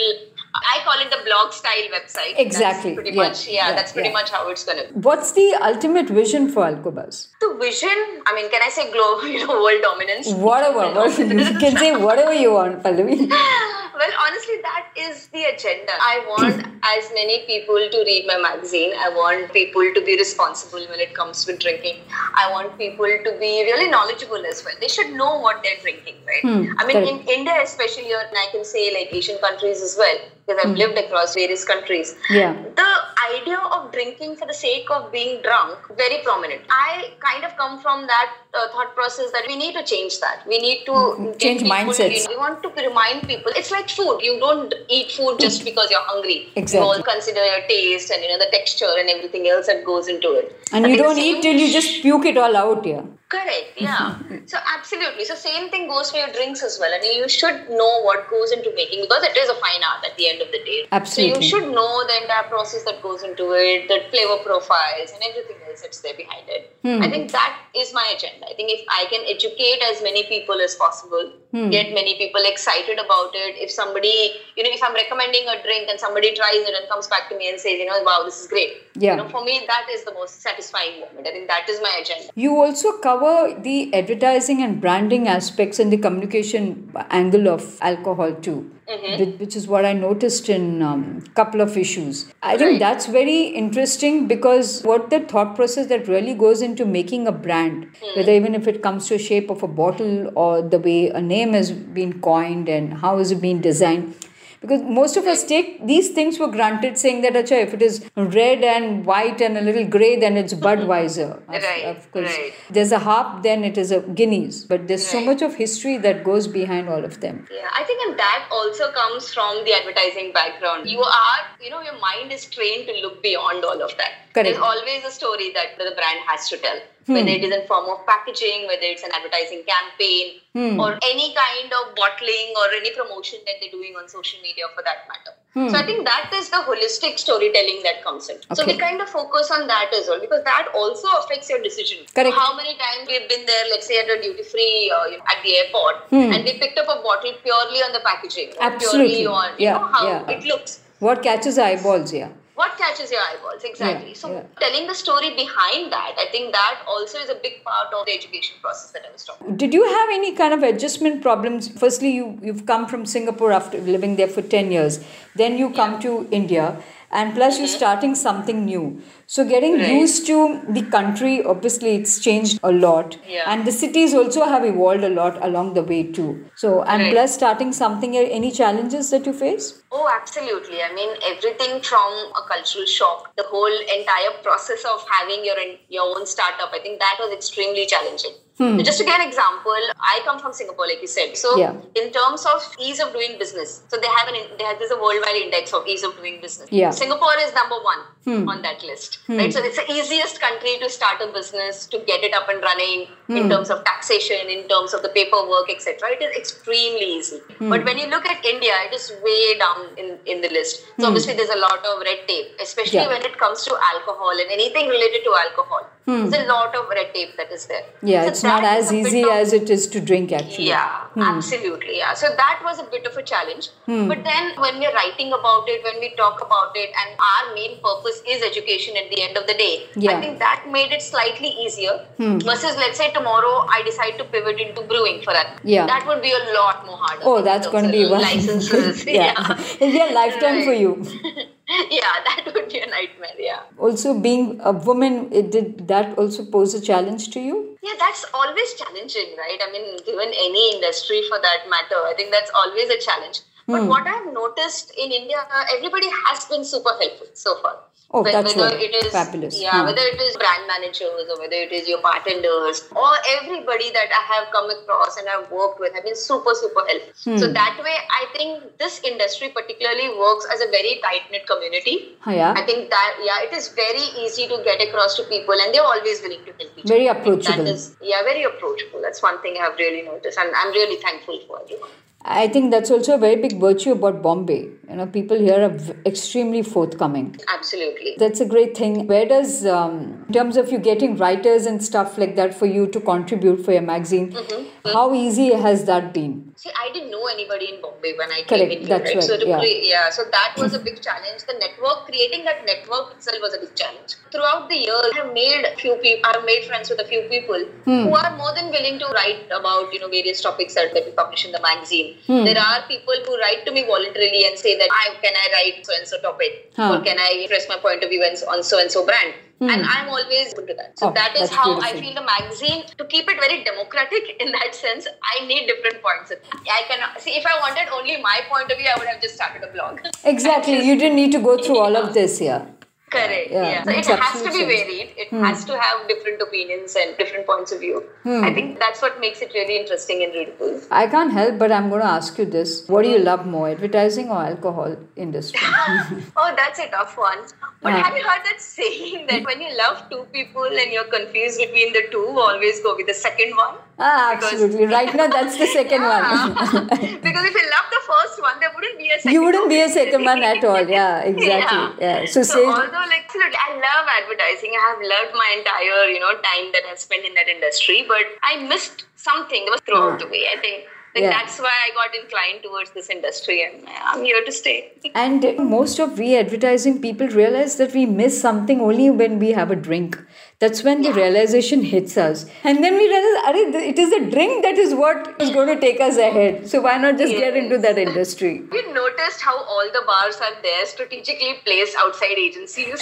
I 0.54 0.80
call 0.84 1.00
it 1.06 1.10
the 1.10 1.22
blog 1.26 1.54
style 1.54 1.88
website. 1.98 2.34
Exactly. 2.38 2.92
That's 2.92 3.02
pretty 3.02 3.12
Yeah. 3.18 3.24
much. 3.24 3.48
Yeah, 3.48 3.54
Yeah. 3.70 3.76
that's 3.76 3.92
pretty 3.94 4.10
Yeah. 4.10 4.14
much 4.20 4.30
how 4.32 4.48
it's 4.50 4.64
going 4.64 4.80
to. 4.80 4.94
Be. 4.94 5.00
what's 5.10 5.32
the 5.34 5.48
ultimate 5.72 6.08
vision 6.22 6.50
for 6.52 6.64
Alcobuzz? 6.70 7.28
The 7.40 7.54
vision. 7.60 7.98
I 8.28 8.34
mean, 8.36 8.50
can 8.50 8.62
I 8.62 8.70
say 8.70 8.92
global, 8.92 9.28
you 9.36 9.46
know, 9.48 9.62
world 9.64 9.82
dominance? 9.82 10.28
Whatever, 10.50 10.88
what, 11.00 11.18
you 11.20 11.60
can 11.66 11.78
say 11.78 11.96
whatever 11.96 12.34
you 12.34 12.52
want, 12.54 12.84
Pallavi. 12.84 13.32
well, 14.02 14.14
honestly, 14.26 14.56
that 14.64 14.88
is 14.98 15.28
the 15.28 15.44
agenda. 15.44 15.94
I 16.02 16.26
want 16.28 16.66
as 16.92 17.10
many 17.14 17.46
people 17.46 17.82
to 17.96 18.04
read 18.06 18.26
my 18.26 18.38
magazine. 18.38 18.94
I 18.98 19.10
want 19.10 19.54
people 19.54 19.86
to 19.98 20.02
be 20.04 20.18
responsible 20.18 20.88
when 20.90 21.00
it 21.00 21.14
comes 21.14 21.46
to 21.46 21.56
drinking. 21.56 21.98
I 22.44 22.50
want 22.52 22.78
people 22.80 23.12
to 23.26 23.32
be 23.44 23.52
really 23.70 23.90
knowledgeable 23.92 24.44
as 24.54 24.64
well. 24.66 24.74
They 24.82 24.88
should 24.88 25.14
know 25.14 25.40
what 25.40 25.62
they're 25.64 25.82
drinking, 25.82 26.16
right? 26.32 26.42
Hmm, 26.42 26.80
I 26.80 26.88
mean, 26.88 26.98
in. 26.98 27.20
India, 27.42 27.62
especially, 27.62 28.12
and 28.12 28.42
I 28.46 28.48
can 28.52 28.66
say 28.66 28.92
like 28.98 29.14
Asian 29.14 29.38
countries 29.38 29.84
as 29.84 29.96
well, 29.98 30.18
because 30.46 30.66
I've 30.66 30.76
lived 30.76 30.98
across 30.98 31.34
various 31.36 31.64
countries. 31.64 32.16
Yeah. 32.30 32.54
The 32.76 32.92
idea 33.36 33.58
of 33.58 33.92
drinking 33.92 34.36
for 34.36 34.46
the 34.46 34.54
sake 34.54 34.90
of 34.90 35.12
being 35.12 35.42
drunk, 35.42 35.78
very 35.98 36.22
prominent. 36.24 36.62
I 36.70 37.12
kind 37.20 37.44
of 37.44 37.56
come 37.58 37.80
from 37.82 38.08
that 38.08 38.34
uh, 38.54 38.68
thought 38.72 38.96
process 38.96 39.32
that 39.32 39.44
we 39.48 39.56
need 39.56 39.74
to 39.74 39.84
change 39.84 40.20
that. 40.20 40.46
We 40.48 40.58
need 40.60 40.86
to 40.86 40.94
get 40.94 41.22
Hmm. 41.22 41.38
Change 41.38 41.62
mindsets. 41.64 42.28
We 42.28 42.38
want 42.38 42.62
to 42.64 42.70
remind 42.82 43.28
people 43.28 43.52
it's 43.56 43.72
like 43.72 43.90
food. 43.90 44.20
You 44.22 44.40
don't 44.40 44.74
eat 44.90 45.12
food 45.12 45.40
just 45.40 45.64
because 45.64 45.90
you're 45.92 46.08
hungry. 46.12 46.50
Exactly. 46.56 46.88
You 46.88 46.94
all 46.94 47.04
consider 47.04 47.44
your 47.46 47.62
taste 47.68 48.12
and 48.12 48.22
you 48.22 48.30
know 48.30 48.40
the 48.40 48.52
texture 48.52 48.92
and 49.00 49.10
everything 49.10 49.48
else 49.48 49.68
that 49.68 49.84
goes 49.86 50.08
into 50.08 50.34
it. 50.34 50.56
And 50.72 50.86
I 50.86 50.90
you 50.90 50.98
don't 50.98 51.18
eat 51.18 51.42
till 51.42 51.56
you 51.56 51.72
just 51.72 52.02
puke 52.02 52.26
it 52.26 52.38
all 52.38 52.56
out, 52.58 52.86
yeah. 52.86 53.02
Correct, 53.32 53.72
yeah. 53.78 54.20
so 54.46 54.58
absolutely. 54.76 55.24
So 55.24 55.36
same 55.36 55.70
thing 55.70 55.88
goes 55.88 56.12
for 56.12 56.18
your 56.18 56.32
drinks 56.34 56.62
as 56.62 56.78
well. 56.80 56.92
I 56.94 57.00
mean, 57.00 57.18
you 57.18 57.30
should 57.30 57.70
know 57.70 58.04
what 58.04 58.30
goes 58.30 58.52
into 58.52 58.72
making 58.76 59.02
because 59.02 59.24
it 59.24 59.38
is 59.38 59.48
a 59.50 59.56
fine 59.56 59.82
art 59.88 60.04
at 60.06 60.18
the 60.18 60.28
end 60.28 60.42
of 60.42 60.52
the 60.52 60.60
day. 60.66 60.88
Absolutely. 60.92 61.34
So 61.34 61.40
you 61.40 61.48
should 61.48 61.74
know 61.74 62.04
the 62.08 62.22
entire 62.24 62.44
process 62.50 62.84
that 62.84 63.02
goes 63.02 63.24
into 63.24 63.54
it, 63.54 63.88
the 63.88 64.04
flavor 64.12 64.44
profiles 64.44 65.16
and 65.16 65.24
everything 65.24 65.56
else 65.70 65.82
that's 65.82 66.02
there 66.02 66.16
behind 66.16 66.44
it. 66.50 66.76
Hmm. 66.84 67.02
I 67.02 67.10
think 67.10 67.32
that 67.32 67.58
is 67.74 67.94
my 67.94 68.06
agenda. 68.14 68.48
I 68.52 68.54
think 68.54 68.70
if 68.70 68.86
I 68.90 69.06
can 69.10 69.24
educate 69.26 69.80
as 69.90 70.04
many 70.04 70.28
people 70.28 70.60
as 70.60 70.76
possible, 70.76 71.32
Hmm. 71.52 71.70
get 71.70 71.94
many 71.94 72.18
people 72.18 72.42
excited 72.46 72.98
about 72.98 73.32
it. 73.34 73.56
If 73.60 73.72
somebody, 73.72 74.32
you 74.56 74.64
know, 74.64 74.70
if 74.72 74.82
I'm 74.82 74.94
recommending 74.94 75.48
a 75.50 75.62
drink 75.62 75.90
and 75.90 76.00
somebody 76.00 76.34
tries 76.34 76.64
it 76.68 76.74
and 76.74 76.88
comes 76.88 77.08
back 77.08 77.28
to 77.30 77.38
me 77.38 77.50
and 77.50 77.60
says, 77.60 77.74
you 77.74 77.86
know, 77.86 78.02
wow, 78.04 78.22
this 78.24 78.40
is 78.42 78.48
great. 78.48 78.78
Yeah. 78.96 79.12
You 79.12 79.18
know, 79.18 79.30
for 79.30 79.44
me, 79.44 79.64
that 79.68 79.88
is 79.92 80.06
the 80.06 80.14
most 80.14 80.42
satisfying 80.42 81.02
moment. 81.02 81.28
I 81.28 81.32
think 81.32 81.48
that 81.48 81.68
is 81.70 81.82
my 81.82 81.92
agenda. 82.02 82.32
You 82.36 82.56
also 82.56 82.98
cover 83.00 83.60
the 83.60 83.94
advertising 83.94 84.62
and 84.64 84.80
branding 84.80 85.28
aspects 85.28 85.80
and 85.80 85.92
the 85.92 85.98
communication 85.98 86.90
angle 87.10 87.50
of 87.50 87.78
alcohol 87.82 88.34
too, 88.36 88.72
which- 88.88 89.40
which 89.40 89.56
is 89.56 89.68
what 89.68 89.86
I 89.86 89.94
noticed 89.94 90.50
in 90.50 90.82
a 90.82 90.88
um, 90.88 91.24
couple 91.36 91.62
of 91.62 91.78
issues. 91.78 92.26
I 92.44 92.58
think 92.58 92.80
that's 92.80 93.06
very 93.06 93.44
interesting 93.62 94.28
because 94.28 94.82
what 94.84 95.10
the 95.10 95.20
thought 95.20 95.56
process 95.56 95.88
that 95.88 96.08
really 96.08 96.34
goes 96.34 96.62
into 96.62 96.86
making 96.86 97.28
a 97.28 97.32
brand, 97.32 97.88
whether 98.16 98.32
even 98.32 98.56
if 98.56 98.68
it 98.68 98.82
comes 98.82 99.08
to 99.08 99.16
a 99.16 99.20
shape 99.20 99.50
of 99.50 99.64
a 99.64 99.68
bottle 99.68 100.32
or 100.36 100.62
the 100.62 100.80
way 100.80 101.10
a 101.10 101.22
name 101.22 101.54
has 101.54 101.72
been 101.72 102.20
coined 102.22 102.68
and 102.70 102.96
how 103.06 103.18
is 103.20 103.32
it 103.32 103.42
being 103.42 103.62
designed 103.62 104.16
because 104.62 104.82
most 104.82 105.18
of 105.18 105.26
us 105.26 105.44
take 105.44 105.86
these 105.86 106.10
things 106.10 106.38
for 106.38 106.48
granted 106.48 106.98
saying 106.98 107.22
that 107.22 107.34
Acha, 107.34 107.64
if 107.64 107.74
it 107.74 107.82
is 107.82 108.06
red 108.16 108.64
and 108.64 109.06
white 109.06 109.42
and 109.42 109.58
a 109.58 109.62
little 109.62 109.86
gray 109.86 110.20
then 110.20 110.38
it's 110.38 110.54
budweiser 110.54 111.42
Right, 111.48 111.86
of 111.86 112.12
course 112.12 112.36
right. 112.38 112.54
there's 112.70 112.92
a 112.92 113.00
harp 113.00 113.44
then 113.44 113.64
it 113.64 113.78
is 113.78 113.92
a 113.92 114.02
guinness 114.02 114.64
but 114.66 114.88
there's 114.88 115.06
so 115.06 115.22
much 115.22 115.42
of 115.42 115.56
history 115.56 115.98
that 115.98 116.24
goes 116.24 116.48
behind 116.48 116.90
all 116.90 117.04
of 117.04 117.20
them 117.22 117.48
Yeah, 117.52 117.70
I 117.74 117.84
think 117.84 118.02
and 118.08 118.18
that 118.18 118.48
also 118.52 118.92
comes 118.92 119.34
from 119.34 119.64
the 119.66 119.74
advertising 119.74 120.32
background. 120.34 120.90
You 120.90 121.02
are, 121.02 121.40
you 121.62 121.70
know, 121.70 121.82
your 121.82 122.00
mind 122.00 122.32
is 122.32 122.46
trained 122.46 122.88
to 122.88 122.94
look 123.02 123.22
beyond 123.22 123.64
all 123.64 123.82
of 123.82 123.96
that. 123.98 124.12
Correct. 124.34 124.50
There's 124.50 124.58
always 124.58 125.04
a 125.04 125.12
story 125.12 125.52
that 125.54 125.78
the 125.78 125.94
brand 125.96 126.20
has 126.28 126.50
to 126.50 126.58
tell. 126.58 126.80
Whether 127.06 127.22
hmm. 127.22 127.28
it 127.28 127.44
is 127.44 127.52
in 127.52 127.66
form 127.68 127.90
of 127.90 128.06
packaging, 128.06 128.68
whether 128.68 128.86
it's 128.86 129.04
an 129.04 129.12
advertising 129.14 129.64
campaign, 129.66 130.40
hmm. 130.54 130.80
or 130.80 130.98
any 131.04 131.34
kind 131.34 131.70
of 131.74 131.96
bottling 131.96 132.54
or 132.58 132.68
any 132.78 132.92
promotion 132.94 133.40
that 133.46 133.56
they're 133.60 133.72
doing 133.72 133.96
on 133.98 134.08
social 134.08 134.40
media 134.42 134.66
for 134.76 134.84
that 134.84 135.08
matter. 135.10 135.34
Hmm. 135.54 135.70
So 135.70 135.78
I 135.78 135.86
think 135.86 136.06
that 136.06 136.32
is 136.34 136.50
the 136.50 136.64
holistic 136.64 137.20
storytelling 137.20 137.82
that 137.84 138.04
comes 138.04 138.30
in. 138.30 138.38
So 138.56 138.66
we 138.66 138.78
kind 138.78 139.02
of 139.02 139.10
focus 139.10 139.52
on 139.52 139.68
that 139.68 139.92
as 139.98 140.08
well 140.08 140.20
because 140.20 140.44
that 140.44 140.70
also 140.74 141.08
affects 141.20 141.50
your 141.50 141.62
decision. 141.62 142.06
Correct. 142.14 142.36
How 142.36 142.56
many 142.56 142.78
times 142.78 143.08
we've 143.08 143.28
been 143.28 143.46
there, 143.46 143.66
let's 143.72 143.88
say 143.88 144.00
at 144.00 144.10
a 144.10 144.22
duty 144.22 144.44
free 144.44 144.94
or 144.96 145.08
uh, 145.08 145.08
you 145.08 145.18
know, 145.18 145.24
at 145.28 145.44
the 145.44 145.58
airport, 145.58 145.96
and 146.12 146.44
we 146.44 146.58
picked 146.60 146.78
up 146.80 146.88
a 146.88 147.02
bottle 147.02 147.34
purely 147.44 147.80
on 147.84 147.92
the 147.94 148.02
packaging, 148.06 148.54
Absolutely. 148.60 149.10
purely 149.10 149.26
on 149.28 149.52
you 149.60 149.66
Yeah, 149.66 149.74
know 149.74 149.88
how 149.88 150.08
yeah. 150.08 150.32
it 150.38 150.44
looks 150.46 150.80
What 151.00 151.24
catches 151.24 151.58
eyeballs, 151.58 152.14
yeah. 152.14 152.30
What 152.62 152.78
catches 152.82 153.12
your 153.16 153.22
eyeballs 153.28 153.64
exactly 153.70 154.10
Yeah, 154.14 154.22
so 154.24 154.32
yeah. 154.34 154.44
telling 154.64 154.88
the 154.92 154.98
story 155.04 155.30
behind 155.42 155.92
that 155.98 156.22
i 156.26 156.28
think 156.36 156.52
that 156.58 156.82
also 156.96 157.20
is 157.26 157.30
a 157.36 157.38
big 157.46 157.56
part 157.70 157.94
of 158.00 158.06
the 158.10 158.14
education 158.20 158.56
process 158.66 158.92
that 158.98 159.06
i 159.10 159.12
was 159.18 159.26
talking 159.30 159.56
Did 159.64 159.74
you 159.78 159.84
have 159.94 160.10
any 160.14 160.32
kind 160.40 160.54
of 160.56 160.64
adjustment 160.68 161.22
problems? 161.26 161.68
Firstly, 161.82 162.10
you, 162.16 162.26
you've 162.48 162.66
come 162.72 162.84
from 162.92 163.06
Singapore 163.14 163.52
after 163.58 163.80
living 163.96 164.16
there 164.20 164.28
for 164.36 164.42
10 164.54 164.72
years. 164.76 164.98
Then 165.42 165.58
you 165.62 165.68
come 165.80 165.94
to 166.06 166.12
India, 166.40 166.66
and 167.12 167.34
plus 167.36 167.58
you're 167.60 167.68
starting 167.68 168.16
something 168.16 168.66
new. 168.66 169.02
So, 169.28 169.46
getting. 169.46 169.78
Right. 169.80 169.92
used 169.92 170.26
to 170.28 170.62
the 170.70 170.82
country, 170.84 171.44
obviously, 171.44 171.96
it's 171.96 172.20
changed 172.20 172.60
a 172.64 172.72
lot. 172.72 173.18
Yeah. 173.28 173.44
And 173.52 173.66
the 173.66 173.72
cities 173.72 174.14
also 174.14 174.46
have 174.46 174.66
evolved 174.66 175.04
a 175.04 175.10
lot 175.10 175.38
along 175.44 175.74
the 175.74 175.84
way, 175.84 176.04
too. 176.04 176.46
So, 176.56 176.82
and 176.84 177.04
Right. 177.04 177.12
plus 177.14 177.34
starting 177.34 177.72
something, 177.72 178.18
uh, 178.18 178.22
any 178.40 178.52
challenges 178.52 179.10
that 179.12 179.26
you 179.26 179.34
face? 179.34 179.82
Oh, 179.92 180.10
absolutely. 180.20 180.82
I 180.82 180.92
mean, 180.94 181.16
everything 181.32 181.82
from 181.82 182.14
a 182.42 182.44
cultural 182.48 182.86
shock, 182.86 183.34
the 183.38 183.44
whole 183.44 183.78
entire 183.98 184.34
process 184.44 184.84
of 184.86 185.06
having 185.10 185.46
your 185.46 185.58
your 185.90 186.06
own 186.18 186.26
startup. 186.26 186.72
I 186.74 186.80
think 186.80 187.00
that 187.00 187.18
was 187.20 187.34
extremely 187.34 187.86
challenging. 187.86 188.36
So 188.78 188.84
just 188.84 189.00
to 189.00 189.06
give 189.06 189.16
an 189.16 189.28
example, 189.28 189.82
I 190.00 190.22
come 190.26 190.40
from 190.40 190.54
Singapore, 190.54 190.88
like 190.88 191.02
you 191.02 191.08
said. 191.08 191.36
So, 191.38 191.58
Yeah. 191.58 191.74
in 192.02 192.12
terms 192.18 192.46
of 192.46 192.68
ease 192.88 193.00
of 193.06 193.14
doing 193.14 193.38
business, 193.40 193.82
so 193.88 193.98
they 193.98 194.12
have 194.18 194.28
an 194.32 194.38
they 194.58 194.66
have 194.70 194.80
this 194.80 194.92
a 194.92 194.98
worldwide 195.04 195.40
index 195.44 195.74
of 195.74 195.88
ease 195.88 196.04
of 196.04 196.16
doing 196.18 196.40
business. 196.42 196.72
Yeah. 196.72 196.92
Singapore 197.02 197.38
is 197.46 197.54
number 197.54 197.80
one 197.92 198.02
hmm. 198.26 198.50
on 198.54 198.62
that 198.68 198.84
list, 198.92 199.20
hmm. 199.28 199.38
right? 199.38 199.54
So 199.54 199.64
it's 199.70 199.82
the 199.82 199.88
easiest 199.98 200.40
country 200.46 200.78
to 200.84 200.90
start 200.98 201.26
a 201.28 201.32
business, 201.40 201.86
to 201.96 202.00
get 202.12 202.24
it 202.30 202.34
up 202.42 202.50
and 202.50 202.62
running 202.70 203.08
in 203.40 203.50
terms 203.50 203.70
of 203.70 203.84
taxation, 203.86 204.50
in 204.50 204.68
terms 204.68 204.94
of 204.94 205.02
the 205.02 205.10
paperwork, 205.10 205.70
etc. 205.70 206.12
It 206.16 206.22
is 206.22 206.36
extremely 206.36 207.08
easy. 207.18 207.40
But 207.60 207.86
when 207.86 207.98
you 207.98 208.08
look 208.08 208.26
at 208.26 208.46
India, 208.46 208.74
it 208.88 208.94
is 208.94 209.12
way 209.24 209.58
down 209.58 209.88
in, 209.98 210.18
in 210.26 210.42
the 210.42 210.50
list. 210.50 210.84
So 211.00 211.08
obviously 211.08 211.34
there's 211.34 211.50
a 211.50 211.60
lot 211.60 211.86
of 211.86 212.02
red 212.02 212.28
tape, 212.28 212.52
especially 212.60 213.00
Yeah. 213.00 213.08
when 213.08 213.26
it 213.30 213.38
comes 213.38 213.64
to 213.64 213.78
alcohol 213.94 214.32
and 214.32 214.52
anything 214.52 214.90
related 214.90 215.24
to 215.24 215.36
alcohol. 215.46 215.88
There's 216.06 216.34
a 216.34 216.48
lot 216.48 216.76
of 216.76 216.90
red 216.90 217.14
tape 217.14 217.38
that 217.38 217.52
is 217.52 217.66
there. 217.68 217.84
Yeah, 218.02 218.24
So 218.24 218.28
it's 218.30 218.44
not 218.44 218.64
as 218.64 218.92
easy 218.92 219.22
of- 219.24 219.30
as 219.30 219.54
it 219.54 219.70
is 219.70 219.88
to 219.90 220.00
drink, 220.00 220.32
actually. 220.32 220.68
yeah, 220.70 221.06
absolutely. 221.16 221.98
Yeah. 222.00 222.14
So 222.16 222.28
that 222.36 222.60
was 222.64 222.80
a 222.80 222.84
bit 222.84 223.06
of 223.06 223.16
a 223.18 223.24
challenge. 223.24 223.70
Hmm. 223.86 224.08
But 224.08 224.24
then 224.24 224.52
when 224.60 224.80
we're 224.80 224.94
writing 224.94 225.32
about 225.32 225.70
it, 225.70 225.84
when 225.84 226.00
we 226.00 226.10
talk 226.16 226.42
about 226.48 226.76
it, 226.76 226.90
and 227.04 227.16
our 227.30 227.54
main 227.54 227.78
purpose 227.82 228.22
is 228.28 228.44
education 228.44 228.98
at 228.98 229.10
the 229.10 229.22
end 229.22 229.38
of 229.38 229.48
the 229.48 229.54
day, 229.54 229.86
Yeah. 229.96 230.12
Hmm. 230.12 230.18
I 230.18 230.22
think 230.26 230.40
that 230.40 230.66
made 230.72 230.92
it 230.92 231.02
slightly 231.02 231.50
easier. 231.66 231.96
Versus, 232.18 232.76
let's 232.78 232.98
say 232.98 233.12
tomorrow 233.12 233.66
I 233.70 233.82
decide 233.84 234.18
to 234.18 234.24
pivot 234.26 234.60
into 234.60 234.82
brewing 234.82 235.22
for 235.22 235.34
that. 235.34 235.60
Yeah. 235.64 235.86
That 235.88 236.08
would 236.08 236.22
be 236.22 236.32
a 236.32 236.44
lot 236.60 236.86
more 236.86 236.98
harder. 236.98 237.24
Oh, 237.24 237.42
that's 237.42 237.68
going 237.68 237.86
to 237.86 237.92
be 237.92 238.06
one. 238.08 238.22
licenses. 238.22 239.06
yeah. 239.22 239.34
It'll 239.80 239.92
be 239.92 240.00
a 240.00 240.14
lifetime 240.14 240.64
for 240.64 240.74
you. 240.74 240.92
yeah, 241.90 242.20
that 242.26 242.52
would 242.54 242.70
be 242.70 242.80
a 242.80 242.88
nightmare. 242.88 243.38
Yeah. 243.40 243.62
Also, 243.78 244.20
being 244.20 244.60
a 244.64 244.72
woman, 244.72 245.32
it 245.32 245.52
did 245.52 245.88
that 245.88 246.18
also 246.18 246.46
pose 246.46 246.74
a 246.74 246.82
challenge 246.82 247.30
to 247.32 247.40
you? 247.40 247.78
Yeah, 247.82 247.94
that's 247.98 248.26
always 248.34 248.74
challenging, 248.74 249.36
right? 249.38 249.60
I 249.62 249.72
mean, 249.72 249.98
given 250.06 250.28
any 250.28 250.76
industry 250.76 251.22
for 251.30 251.40
that 251.42 251.70
matter, 251.70 252.00
I 252.06 252.14
think 252.16 252.32
that's 252.32 252.52
always 252.54 252.90
a 252.90 253.00
challenge. 253.00 253.42
Hmm. 253.66 253.72
But 253.74 253.88
what 253.88 254.08
I've 254.08 254.34
noticed 254.34 254.92
in 254.98 255.12
India, 255.12 255.38
everybody 255.76 256.08
has 256.28 256.46
been 256.46 256.64
super 256.64 256.90
helpful 257.00 257.28
so 257.34 257.62
far. 257.62 257.78
Oh, 258.14 258.24
that's 258.24 258.56
whether 258.58 258.76
it 258.76 258.94
is 258.94 259.14
Fabulous. 259.14 259.58
yeah, 259.58 259.72
Hmm. 259.72 259.86
whether 259.86 260.02
it 260.02 260.20
is 260.20 260.36
brand 260.36 260.68
managers 260.68 261.30
or 261.34 261.40
whether 261.40 261.56
it 261.56 261.72
is 261.72 261.88
your 261.88 262.02
bartenders 262.02 262.82
or 262.94 263.12
everybody 263.36 263.90
that 263.92 264.10
I 264.12 264.22
have 264.34 264.52
come 264.52 264.70
across 264.70 265.16
and 265.16 265.30
I've 265.30 265.50
worked 265.50 265.80
with 265.80 265.94
have 265.94 266.04
been 266.04 266.18
super 266.18 266.54
super 266.54 266.84
helpful. 266.90 267.14
Hmm. 267.32 267.38
So 267.38 267.48
that 267.60 267.80
way, 267.86 267.96
I 268.18 268.26
think 268.34 268.78
this 268.80 269.00
industry 269.12 269.50
particularly 269.56 270.10
works 270.26 270.46
as 270.54 270.60
a 270.60 270.70
very 270.76 271.00
tight 271.06 271.32
knit 271.32 271.48
community. 271.48 271.96
Oh, 272.28 272.32
yeah. 272.32 272.52
I 272.54 272.66
think 272.66 272.90
that 272.90 273.16
yeah, 273.24 273.48
it 273.48 273.54
is 273.54 273.70
very 273.70 274.06
easy 274.26 274.46
to 274.50 274.60
get 274.66 274.86
across 274.90 275.16
to 275.16 275.24
people, 275.32 275.56
and 275.56 275.74
they're 275.74 275.90
always 275.96 276.22
willing 276.22 276.44
to 276.44 276.52
help 276.60 276.78
each 276.78 276.84
Very 276.96 277.08
other. 277.08 277.24
Think 277.24 277.28
approachable. 277.40 277.64
That 277.64 277.72
is 277.80 277.96
yeah, 278.02 278.24
very 278.24 278.44
approachable. 278.44 279.02
That's 279.02 279.24
one 279.24 279.42
thing 279.42 279.56
I've 279.62 279.78
really 279.78 280.02
noticed, 280.02 280.38
and 280.38 280.52
I'm 280.54 280.72
really 280.82 281.02
thankful 281.02 281.40
for 281.48 281.62
everyone. 281.64 281.90
I 282.24 282.48
think 282.48 282.70
that's 282.72 282.92
also 282.92 283.16
a 283.16 283.18
very 283.18 283.36
big 283.36 283.60
virtue 283.60 283.94
about 283.94 284.22
Bombay. 284.22 284.70
You 284.90 284.96
know, 284.96 285.08
people 285.08 285.40
here 285.40 285.60
are 285.70 285.78
extremely 286.06 286.62
forthcoming. 286.62 287.36
Absolutely. 287.52 288.16
That's 288.18 288.40
a 288.40 288.46
great 288.46 288.78
thing. 288.78 289.08
Where 289.08 289.26
does, 289.26 289.66
um, 289.66 290.24
in 290.28 290.34
terms 290.34 290.56
of 290.58 290.72
you 290.72 290.78
getting 290.78 291.18
writers 291.18 291.66
and 291.66 291.84
stuff 291.84 292.18
like 292.18 292.36
that 292.36 292.54
for 292.54 292.68
you 292.68 292.88
to 292.88 293.00
contribute 293.00 293.66
for 293.66 293.72
your 293.72 293.82
magazine, 293.82 294.32
Mm-hmm. 294.32 294.90
how 294.94 295.14
easy 295.14 295.54
has 295.54 295.86
that 295.86 296.14
been? 296.14 296.51
See, 296.62 296.70
I 296.78 296.94
didn't 296.94 297.10
know 297.10 297.26
anybody 297.26 297.74
in 297.74 297.82
Bombay 297.82 298.14
when 298.20 298.30
I 298.32 298.44
Correct, 298.46 298.50
came 298.50 298.70
in 298.70 298.80
here, 298.86 298.88
that's 298.90 299.10
right? 299.10 299.16
right, 299.16 299.24
So 299.24 299.34
yeah. 299.34 299.58
create, 299.58 299.82
yeah, 299.84 300.12
so 300.12 300.26
that 300.30 300.54
was 300.60 300.76
a 300.76 300.80
big 300.80 301.02
challenge. 301.02 301.42
The 301.48 301.56
network, 301.58 302.06
creating 302.06 302.44
that 302.46 302.64
network 302.68 303.16
itself 303.16 303.38
was 303.42 303.56
a 303.56 303.62
big 303.62 303.74
challenge. 303.76 304.14
Throughout 304.32 304.70
the 304.70 304.78
year, 304.78 304.94
I 304.94 305.12
have 305.16 305.34
made 305.34 305.66
few 305.80 305.96
people, 305.96 306.30
I 306.30 306.38
have 306.38 306.46
made 306.46 306.66
friends 306.66 306.92
with 306.92 307.00
a 307.02 307.08
few 307.08 307.24
people 307.34 307.66
Hmm. 307.86 308.04
who 308.04 308.14
are 308.16 308.38
more 308.38 308.54
than 308.54 308.70
willing 308.70 309.00
to 309.00 309.08
write 309.18 309.50
about, 309.50 309.92
you 309.92 310.02
know, 310.02 310.08
various 310.08 310.40
topics 310.40 310.76
that, 310.76 310.94
we 310.94 311.02
publish 311.24 311.46
in 311.46 311.52
the 311.52 311.62
magazine. 311.62 312.14
Hmm. 312.28 312.44
There 312.46 312.62
are 312.70 312.84
people 312.88 313.16
who 313.26 313.40
write 313.40 313.66
to 313.66 313.72
me 313.72 313.84
voluntarily 313.94 314.46
and 314.46 314.56
say 314.66 314.78
that, 314.78 314.90
I, 315.04 315.16
can 315.26 315.34
I 315.34 315.48
write 315.56 315.84
so 315.84 315.98
and 315.98 316.08
so 316.08 316.22
topic? 316.22 316.72
Huh. 316.76 316.94
Or 316.94 317.02
can 317.02 317.18
I 317.18 317.32
express 317.40 317.68
my 317.70 317.78
point 317.78 318.04
of 318.04 318.12
view 318.12 318.22
on 318.22 318.62
so 318.62 318.80
and 318.80 318.92
so 318.92 319.04
brand? 319.04 319.34
And 319.62 319.86
I'm 319.86 320.10
always 320.10 320.54
open 320.54 320.68
to 320.68 320.74
that. 320.74 320.98
So 320.98 321.08
Hmm. 321.08 321.12
Oh, 321.12 321.14
that 321.14 321.36
is 321.38 321.50
how 321.52 321.80
I 321.80 321.94
feel 321.94 322.16
the 322.16 322.22
magazine 322.22 322.84
to 322.98 323.06
keep 323.06 323.30
it 323.30 323.40
very 323.40 323.64
democratic 323.64 324.36
in 324.40 324.52
that 324.52 324.76
sense 324.76 325.08
i 325.34 325.46
need 325.46 325.68
different 325.68 326.02
points 326.04 326.34
i 326.80 326.82
can 326.90 327.00
see 327.20 327.32
if 327.40 327.46
i 327.46 327.56
wanted 327.64 327.92
only 328.00 328.18
my 328.22 328.40
point 328.50 328.72
of 328.72 328.78
view 328.78 328.90
i 328.94 328.98
would 329.00 329.08
have 329.08 329.22
just 329.22 329.36
started 329.36 329.64
a 329.70 329.72
blog 329.74 330.00
Exactly. 330.24 330.86
You 330.86 330.96
didn't 330.98 331.16
need 331.16 331.32
to 331.32 331.40
go 331.40 331.58
through 331.58 331.80
all 331.80 331.96
of 331.98 332.14
this 332.14 332.38
here. 332.40 332.68
Correct 333.12 333.52
Yeah, 333.52 333.70
yeah, 333.72 333.84
so 333.84 334.14
it 334.14 334.20
has 334.20 334.42
to 334.42 334.52
be 334.52 334.64
varied. 334.72 335.14
It 335.24 335.30
has 335.46 335.66
to 335.66 335.78
have 335.80 336.08
different 336.08 336.42
opinions 336.42 336.96
and 337.02 337.18
different 337.18 337.46
points 337.46 337.72
of 337.72 337.80
view. 337.86 338.04
Hmm. 338.24 338.44
i 338.50 338.54
think 338.58 338.80
that's 338.84 339.02
what 339.06 339.20
makes 339.24 339.42
it 339.46 339.54
really 339.60 339.78
interesting 339.80 340.24
and 340.26 340.34
readable. 340.40 340.80
I 341.00 341.08
can't 341.16 341.34
help, 341.40 341.58
but 341.64 341.72
I'm 341.78 341.90
going 341.90 342.02
to 342.02 342.12
ask 342.12 342.38
you 342.42 342.46
this: 342.58 342.76
What 342.96 343.08
do 343.08 343.10
you 343.16 343.20
love 343.30 343.46
more, 343.56 343.66
advertising 343.70 344.30
or 344.38 344.40
alcohol 344.44 344.96
industry? 345.28 345.68
oh 346.44 346.50
that's 346.62 346.80
a 346.86 346.90
tough 346.96 347.18
one. 347.26 347.44
But 347.82 347.94
Yeah. 347.94 348.04
have 348.06 348.18
you 348.18 348.24
heard 348.30 348.44
that 348.48 348.62
saying 348.62 349.28
that 349.30 349.46
when 349.52 349.62
you 349.68 349.72
love 349.78 350.02
two 350.10 350.24
people 350.34 350.82
and 350.84 350.92
you're 350.98 351.10
confused 351.14 351.62
between 351.66 351.94
the 351.94 352.04
two 352.16 352.26
always 352.48 352.82
go 352.88 352.96
with 353.00 353.08
the 353.08 353.18
second 353.22 353.56
one 353.62 353.80
ah, 354.02 354.36
Because- 354.36 354.54
absolutely. 354.54 354.88
Right 354.94 355.14
now, 355.20 355.28
that's 355.28 355.58
the 355.64 355.68
second 355.68 356.02
one. 356.04 356.24
Because 357.28 357.46
if 357.50 357.56
you 357.60 357.66
love 357.76 357.88
the 357.98 358.02
first 358.12 358.42
one 358.48 358.60
there 358.60 358.72
wouldn't 358.76 358.98
be 358.98 359.10
a 359.10 359.18
second 359.20 359.34
you 359.34 359.44
wouldn't 359.44 359.70
be 359.70 359.82
a 359.82 359.90
second 359.90 360.24
one 360.32 360.44
at 360.52 360.64
all. 360.64 360.86
Yeah, 360.98 361.20
exactly. 361.34 362.06
Yeah. 362.06 362.26
So, 362.26 362.44
So, 362.44 362.56
say. 362.56 362.66
although 362.66 363.06
like 363.16 363.26
absolutely, 363.26 363.60
I 363.68 363.70
love 363.88 364.06
advertising. 364.20 364.72
I 364.80 364.84
have 364.92 365.02
loved 365.16 365.34
my 365.44 365.50
entire 365.60 366.00
you 366.16 366.20
know 366.20 366.34
time 366.50 366.72
that 366.78 366.84
I've 366.92 367.00
spent 367.10 367.26
in 367.26 367.34
that 367.36 367.48
industry, 367.58 368.00
but 368.16 368.26
I 368.44 368.58
missed 368.74 369.06
something 369.16 369.66
that 369.66 369.72
was 369.78 369.82
throughout 369.92 370.20
the 370.20 370.28
way. 370.34 370.44
I 370.56 370.58
think 370.66 370.88
like 371.16 371.24
Yeah. 371.24 371.32
that's 371.38 371.60
why 371.60 371.72
I 371.86 371.90
got 372.00 372.14
inclined 372.24 372.64
towards 372.64 372.92
this 372.98 373.10
industry, 373.10 373.58
and 373.64 373.88
I'm 374.12 374.24
here 374.24 374.44
to 374.50 374.52
stay. 374.60 374.78
And 375.24 375.48
most 375.78 376.00
of 376.00 376.18
we 376.26 376.30
advertising 376.44 377.02
people 377.08 377.28
realize 377.42 377.76
that 377.84 377.94
we 378.00 378.06
miss 378.22 378.40
something 378.50 378.80
only 378.92 379.10
when 379.24 379.38
we 379.40 379.52
have 379.62 379.72
a 379.72 379.76
drink. 379.90 380.18
That's 380.62 380.84
when 380.84 381.02
the 381.02 381.12
realization 381.12 381.84
hits 381.84 382.18
us. 382.18 382.46
And 382.64 382.84
then 382.84 382.98
we 383.02 383.06
realize, 383.12 383.38
"Arey, 383.52 383.64
th- 383.76 383.88
it 383.92 384.00
is 384.04 384.12
the 384.16 384.20
drink 384.34 384.64
that 384.66 384.82
is 384.84 384.94
what 384.94 385.30
is 385.46 385.50
going 385.56 385.72
to 385.72 385.78
take 385.84 386.00
us 386.08 386.20
ahead. 386.26 386.68
So 386.74 386.82
why 386.82 386.98
not 387.06 387.18
just 387.22 387.34
get 387.38 387.58
into 387.62 387.80
that 387.86 387.98
industry? 387.98 388.52
You 388.82 388.94
noticed 388.98 389.42
how 389.42 389.56
all 389.76 389.90
the 389.96 390.04
bars 390.10 390.38
are 390.50 390.54
there 390.66 390.86
strategically 390.92 391.56
placed 391.66 391.98
outside 392.04 392.38
agencies? 392.44 393.02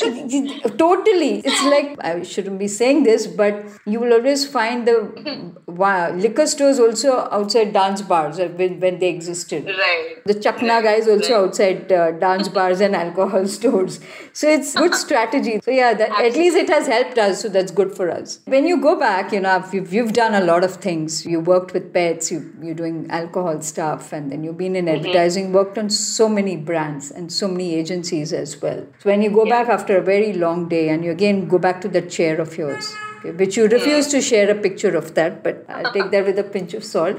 totally. 0.83 1.31
It's 1.51 1.63
like, 1.63 1.97
I 2.11 2.23
shouldn't 2.23 2.59
be 2.59 2.67
saying 2.67 3.03
this, 3.03 3.27
but 3.27 3.65
you 3.85 3.99
will 3.99 4.13
always 4.13 4.47
find 4.47 4.87
the 4.87 4.97
liquor 6.25 6.47
stores 6.47 6.79
also 6.79 7.27
outside 7.31 7.73
dance 7.73 8.01
bars 8.01 8.39
uh, 8.39 8.47
when, 8.55 8.79
when 8.79 8.99
they 8.99 9.09
existed. 9.09 9.65
right. 9.65 10.23
The 10.25 10.35
Chakna 10.35 10.81
guys 10.83 11.07
also 11.07 11.45
outside 11.45 11.91
uh, 11.91 12.11
dance 12.11 12.47
bars 12.47 12.81
and 12.81 12.95
alcohol 12.95 13.47
stores. 13.57 13.99
So 14.33 14.47
it's 14.47 14.75
good 14.75 14.95
strategy. 14.95 15.59
So 15.63 15.71
yeah, 15.71 15.93
that, 15.93 16.11
at 16.11 16.33
least 16.33 16.55
it 16.55 16.69
has 16.69 16.87
helped 16.87 17.17
us. 17.17 17.41
So 17.41 17.48
that's 17.49 17.71
good 17.71 17.95
for 17.95 18.09
us. 18.09 18.39
When 18.45 18.65
you 18.65 18.81
go 18.81 18.97
back, 18.99 19.31
you 19.31 19.39
know, 19.39 19.63
you've, 19.71 19.93
you've 19.93 20.13
done 20.13 20.33
a 20.35 20.43
lot 20.43 20.63
of 20.63 20.75
things. 20.75 21.25
You 21.25 21.39
worked 21.39 21.73
with 21.73 21.93
pets. 21.93 22.31
You 22.31 22.53
you're 22.61 22.75
doing 22.75 23.07
alcohol 23.09 23.61
stuff, 23.61 24.13
and 24.13 24.31
then 24.31 24.43
you've 24.43 24.57
been 24.57 24.75
in 24.75 24.85
mm-hmm. 24.85 24.97
advertising. 24.97 25.51
Worked 25.51 25.77
on 25.77 25.89
so 25.89 26.29
many 26.29 26.55
brands 26.55 27.11
and 27.11 27.31
so 27.31 27.47
many 27.47 27.75
agencies 27.75 28.33
as 28.33 28.61
well. 28.61 28.85
So 28.99 29.09
when 29.09 29.21
you 29.21 29.29
go 29.29 29.45
back 29.45 29.67
after 29.69 29.97
a 29.97 30.01
very 30.01 30.33
long 30.33 30.69
day, 30.69 30.89
and 30.89 31.03
you 31.03 31.11
again 31.11 31.47
go 31.47 31.57
back 31.57 31.81
to 31.81 31.87
that 31.89 32.09
chair 32.09 32.39
of 32.39 32.57
yours, 32.57 32.93
okay, 33.19 33.31
which 33.31 33.57
you 33.57 33.67
refuse 33.67 34.07
mm. 34.07 34.11
to 34.11 34.21
share 34.21 34.49
a 34.49 34.55
picture 34.55 34.95
of 34.95 35.15
that, 35.15 35.43
but 35.43 35.65
I'll 35.69 35.91
take 35.93 36.11
that 36.11 36.25
with 36.25 36.39
a 36.39 36.43
pinch 36.43 36.73
of 36.73 36.83
salt. 36.83 37.17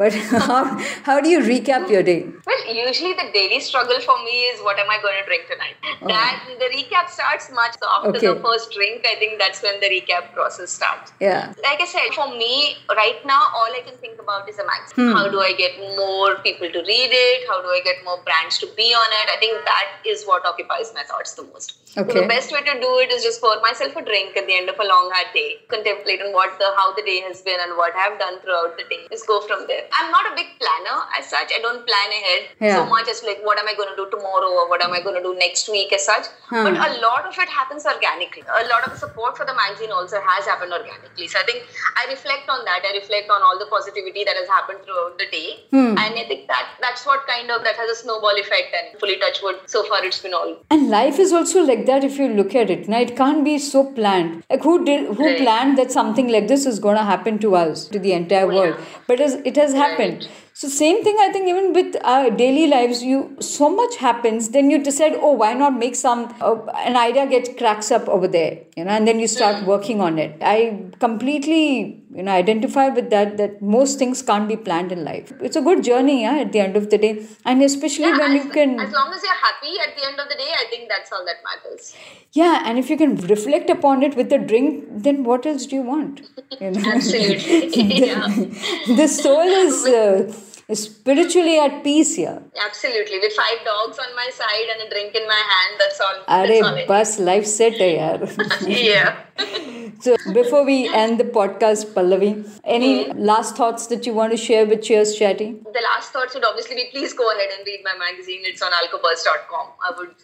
But 0.00 0.14
how, 0.48 0.64
how 1.04 1.20
do 1.20 1.28
you 1.28 1.40
recap 1.40 1.90
your 1.90 2.02
day? 2.02 2.24
Well, 2.46 2.74
usually 2.74 3.12
the 3.12 3.28
daily 3.34 3.60
struggle 3.60 4.00
for 4.00 4.16
me 4.24 4.36
is 4.48 4.62
what 4.62 4.78
am 4.78 4.88
I 4.88 4.98
going 5.02 5.20
to 5.20 5.26
drink 5.26 5.44
tonight? 5.46 5.76
Oh. 6.00 6.08
That 6.08 6.40
the 6.58 6.68
recap 6.74 7.10
starts 7.10 7.50
much 7.52 7.76
after 7.86 8.08
okay. 8.16 8.28
the 8.28 8.40
first 8.40 8.72
drink. 8.72 9.04
I 9.06 9.16
think 9.16 9.38
that's 9.38 9.62
when 9.62 9.78
the 9.80 9.90
recap 9.92 10.32
process 10.32 10.70
starts. 10.70 11.12
Yeah. 11.20 11.52
Like 11.62 11.82
I 11.82 11.84
said, 11.84 12.08
for 12.14 12.30
me 12.30 12.78
right 12.96 13.20
now, 13.26 13.42
all 13.54 13.68
I 13.68 13.82
can 13.84 13.98
think 13.98 14.18
about 14.18 14.48
is 14.48 14.58
a 14.58 14.64
magazine. 14.64 15.10
Hmm. 15.10 15.12
How 15.12 15.28
do 15.28 15.38
I 15.40 15.52
get 15.52 15.76
more 16.00 16.36
people 16.36 16.72
to 16.72 16.80
read 16.80 17.12
it? 17.12 17.46
How 17.46 17.60
do 17.60 17.68
I 17.68 17.82
get 17.84 18.02
more 18.02 18.22
brands 18.24 18.56
to 18.64 18.72
be 18.80 18.88
on 18.96 19.10
it? 19.20 19.28
I 19.28 19.38
think 19.38 19.52
that 19.66 20.00
is 20.08 20.24
what 20.24 20.46
occupies 20.46 20.94
my 20.94 21.02
thoughts 21.02 21.34
the 21.34 21.44
most. 21.52 21.76
Okay. 21.98 22.08
So 22.14 22.22
the 22.22 22.28
best 22.28 22.52
way 22.52 22.62
to 22.62 22.74
do 22.80 22.90
it 23.04 23.12
is 23.12 23.22
just 23.22 23.42
pour 23.42 23.60
myself 23.60 23.96
a 23.96 24.02
drink 24.02 24.36
at 24.36 24.46
the 24.46 24.54
end 24.54 24.70
of 24.70 24.78
a 24.80 24.86
long 24.86 25.10
hard 25.12 25.34
day, 25.34 25.60
contemplate 25.68 26.22
on 26.22 26.32
what 26.32 26.56
the 26.58 26.72
how 26.76 26.94
the 26.94 27.02
day 27.02 27.20
has 27.28 27.42
been 27.42 27.58
and 27.60 27.76
what 27.76 27.92
I've 27.96 28.16
done 28.18 28.40
throughout 28.40 28.78
the 28.78 28.84
day. 28.88 29.04
Just 29.10 29.26
go 29.26 29.40
from 29.42 29.66
there. 29.66 29.89
I'm 29.92 30.10
not 30.10 30.32
a 30.32 30.34
big 30.34 30.58
planner 30.58 30.98
as 31.18 31.26
such. 31.26 31.50
I 31.54 31.60
don't 31.60 31.86
plan 31.86 32.08
ahead 32.10 32.42
yeah. 32.60 32.76
so 32.76 32.86
much 32.86 33.08
as 33.08 33.22
like 33.22 33.40
what 33.42 33.58
am 33.58 33.68
I 33.68 33.74
going 33.74 33.90
to 33.90 33.96
do 33.96 34.08
tomorrow 34.10 34.50
or 34.50 34.68
what 34.68 34.84
am 34.84 34.92
I 34.92 35.00
going 35.00 35.16
to 35.16 35.22
do 35.22 35.34
next 35.34 35.68
week 35.68 35.92
as 35.92 36.04
such. 36.04 36.26
Hmm. 36.48 36.64
But 36.64 36.74
a 36.74 37.00
lot 37.00 37.26
of 37.26 37.36
it 37.36 37.48
happens 37.48 37.86
organically. 37.86 38.42
A 38.42 38.68
lot 38.68 38.84
of 38.86 38.92
the 38.92 38.98
support 38.98 39.36
for 39.36 39.44
the 39.44 39.54
magazine 39.54 39.90
also 39.92 40.20
has 40.20 40.46
happened 40.46 40.72
organically. 40.72 41.28
So 41.28 41.38
I 41.38 41.44
think 41.44 41.64
I 41.96 42.10
reflect 42.10 42.48
on 42.48 42.64
that. 42.64 42.82
I 42.84 42.96
reflect 42.96 43.30
on 43.30 43.42
all 43.42 43.58
the 43.58 43.66
positivity 43.66 44.24
that 44.24 44.36
has 44.36 44.48
happened 44.48 44.80
throughout 44.84 45.18
the 45.18 45.26
day, 45.30 45.64
hmm. 45.70 45.98
and 45.98 46.14
I 46.22 46.24
think 46.28 46.48
that 46.48 46.68
that's 46.80 47.06
what 47.06 47.26
kind 47.26 47.50
of 47.50 47.64
that 47.64 47.76
has 47.76 47.90
a 47.90 47.98
snowball 48.02 48.36
effect. 48.38 48.74
And 48.74 48.98
fully 49.00 49.18
touch 49.18 49.42
wood, 49.42 49.56
so 49.66 49.82
far 49.84 50.04
it's 50.04 50.20
been 50.20 50.34
all. 50.34 50.56
And 50.70 50.88
life 50.90 51.18
is 51.18 51.32
also 51.32 51.62
like 51.62 51.86
that 51.86 52.04
if 52.04 52.18
you 52.18 52.28
look 52.28 52.54
at 52.54 52.70
it. 52.70 52.88
Now 52.88 53.00
it 53.00 53.16
can't 53.16 53.44
be 53.44 53.58
so 53.58 53.84
planned. 53.92 54.44
Like 54.50 54.62
who 54.62 54.84
did 54.84 55.06
who 55.16 55.24
right. 55.24 55.38
planned 55.38 55.78
that 55.78 55.90
something 55.90 56.28
like 56.28 56.48
this 56.48 56.66
is 56.66 56.78
going 56.78 56.96
to 56.96 57.04
happen 57.04 57.38
to 57.40 57.56
us 57.56 57.86
to 57.88 57.98
the 57.98 58.12
entire 58.12 58.50
oh, 58.50 58.54
world? 58.54 58.76
Yeah. 58.78 58.84
But 59.06 59.20
it 59.20 59.56
has 59.56 59.72
happened. 59.80 60.28
So 60.60 60.68
same 60.68 61.02
thing, 61.02 61.16
I 61.18 61.32
think 61.32 61.48
even 61.48 61.72
with 61.72 61.96
our 62.04 62.28
daily 62.28 62.66
lives, 62.66 63.02
you 63.02 63.34
so 63.40 63.70
much 63.74 63.96
happens. 63.96 64.50
Then 64.50 64.70
you 64.70 64.76
decide, 64.76 65.14
oh, 65.14 65.32
why 65.32 65.54
not 65.54 65.78
make 65.78 65.94
some 65.94 66.34
uh, 66.38 66.56
an 66.84 66.98
idea 66.98 67.26
gets 67.26 67.48
cracks 67.56 67.90
up 67.90 68.06
over 68.10 68.28
there, 68.28 68.58
you 68.76 68.84
know, 68.84 68.90
and 68.90 69.08
then 69.08 69.18
you 69.18 69.26
start 69.26 69.64
working 69.64 70.02
on 70.02 70.18
it. 70.18 70.36
I 70.42 70.90
completely 70.98 72.04
you 72.14 72.22
know 72.24 72.32
identify 72.32 72.88
with 72.88 73.08
that 73.08 73.38
that 73.38 73.62
most 73.62 73.98
things 73.98 74.20
can't 74.20 74.48
be 74.48 74.56
planned 74.58 74.92
in 74.92 75.02
life. 75.02 75.32
It's 75.40 75.56
a 75.56 75.62
good 75.62 75.82
journey, 75.82 76.20
yeah, 76.24 76.40
at 76.40 76.52
the 76.52 76.60
end 76.60 76.76
of 76.76 76.90
the 76.90 76.98
day, 76.98 77.26
and 77.46 77.62
especially 77.62 78.10
yeah, 78.10 78.18
when 78.18 78.36
as, 78.36 78.44
you 78.44 78.50
can. 78.50 78.78
As 78.78 78.92
long 78.92 79.14
as 79.14 79.22
you're 79.22 79.40
happy 79.46 79.72
at 79.86 79.96
the 79.96 80.06
end 80.08 80.20
of 80.20 80.28
the 80.28 80.34
day, 80.34 80.50
I 80.58 80.66
think 80.68 80.90
that's 80.90 81.10
all 81.10 81.24
that 81.24 81.36
matters. 81.48 81.96
Yeah, 82.32 82.64
and 82.66 82.78
if 82.78 82.90
you 82.90 82.98
can 82.98 83.16
reflect 83.16 83.70
upon 83.70 84.02
it 84.02 84.14
with 84.14 84.30
a 84.30 84.38
drink, 84.38 84.84
then 84.90 85.24
what 85.24 85.46
else 85.46 85.64
do 85.64 85.76
you 85.76 85.82
want? 85.94 86.20
You 86.60 86.72
know? 86.72 86.92
Absolutely. 86.92 87.70
the, 87.70 87.82
yeah. 88.06 88.94
the 88.94 89.08
soul 89.08 89.48
is. 89.64 89.86
Uh, 89.86 90.30
spiritually 90.74 91.58
at 91.58 91.82
peace 91.84 92.14
here. 92.16 92.42
Absolutely. 92.64 93.18
With 93.18 93.32
five 93.32 93.64
dogs 93.64 93.98
on 93.98 94.14
my 94.14 94.28
side 94.32 94.68
and 94.72 94.86
a 94.86 94.90
drink 94.90 95.14
in 95.14 95.26
my 95.26 95.42
hand, 95.52 95.80
that's 95.80 96.00
all. 96.00 96.16
All 96.28 96.86
bus 96.86 97.18
life 97.18 97.46
set 97.46 97.78
hai 97.78 97.90
yaar. 97.96 98.18
yeah. 98.66 99.16
so 100.00 100.16
before 100.32 100.64
we 100.64 100.78
end 101.02 101.18
the 101.18 101.28
podcast, 101.38 101.92
Pallavi, 101.94 102.32
any 102.64 102.92
mm. 103.06 103.24
last 103.32 103.56
thoughts 103.56 103.86
that 103.88 104.06
you 104.06 104.14
want 104.14 104.32
to 104.32 104.36
share 104.36 104.66
with 104.66 104.82
Cheers 104.82 105.16
Chatty? 105.16 105.50
The 105.78 105.84
last 105.88 106.12
thoughts 106.12 106.34
would 106.34 106.44
obviously 106.44 106.76
be 106.76 106.88
please 106.92 107.14
go 107.14 107.30
ahead 107.32 107.50
and 107.56 107.66
read 107.66 107.80
my 107.84 107.96
magazine. 108.04 108.40
It's 108.52 108.62
on 108.62 108.72
alcobuzz.com. 108.72 109.66
I 109.88 109.96
would 109.98 110.14